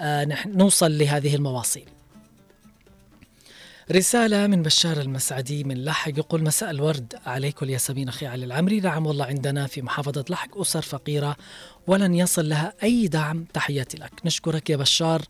[0.00, 1.88] آه نحن نوصل لهذه المواصيل.
[3.92, 7.14] رسالة من بشار المسعدي من لحق يقول مساء الورد.
[7.26, 8.80] عليك والياسمين أخي علي العمري.
[8.80, 11.36] نعم والله عندنا في محافظة لحق أسر فقيرة
[11.86, 13.44] ولن يصل لها أي دعم.
[13.54, 14.12] تحياتي لك.
[14.24, 15.22] نشكرك يا بشار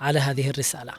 [0.00, 0.92] على هذه الرسالة.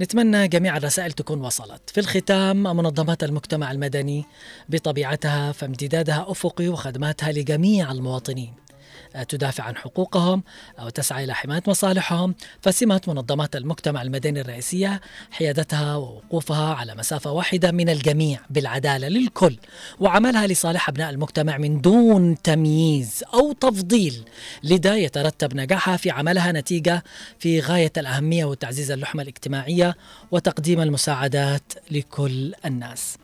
[0.00, 1.90] نتمنى جميع الرسائل تكون وصلت.
[1.90, 4.24] في الختام منظمات المجتمع المدني
[4.68, 8.52] بطبيعتها فامتدادها أفقي وخدماتها لجميع المواطنين.
[9.22, 10.42] تدافع عن حقوقهم
[10.80, 15.00] أو تسعى إلى حماية مصالحهم فسمة منظمات المجتمع المدني الرئيسية
[15.30, 19.56] حيادتها ووقوفها على مسافة واحدة من الجميع بالعدالة للكل
[20.00, 24.24] وعملها لصالح أبناء المجتمع من دون تمييز أو تفضيل
[24.62, 27.04] لذا يترتب نجاحها في عملها نتيجة
[27.38, 29.96] في غاية الأهمية وتعزيز اللحمة الاجتماعية
[30.30, 33.16] وتقديم المساعدات لكل الناس.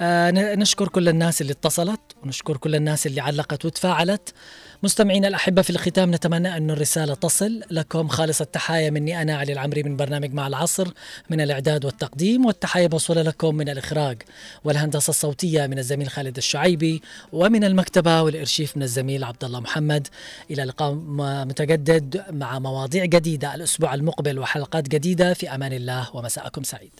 [0.00, 4.34] آه، نشكر كل الناس اللي اتصلت ونشكر كل الناس اللي علقت وتفاعلت.
[4.82, 8.08] مستمعينا الأحبة في الختام نتمنى أن الرسالة تصل لكم.
[8.08, 10.88] خالص التحايا مني أنا علي العمري من برنامج مع العصر
[11.30, 12.46] من الإعداد والتقديم.
[12.46, 14.22] والتحايا موصولة لكم من الإخراج
[14.64, 17.02] والهندسة الصوتية من الزميل خالد الشعيبي
[17.32, 20.08] ومن المكتبة والإرشيف من الزميل عبد الله محمد.
[20.50, 20.94] إلى لقاء
[21.44, 25.34] متجدد مع مواضيع جديدة الأسبوع المقبل وحلقات جديدة.
[25.34, 26.92] في أمان الله ومساءكم سعيد.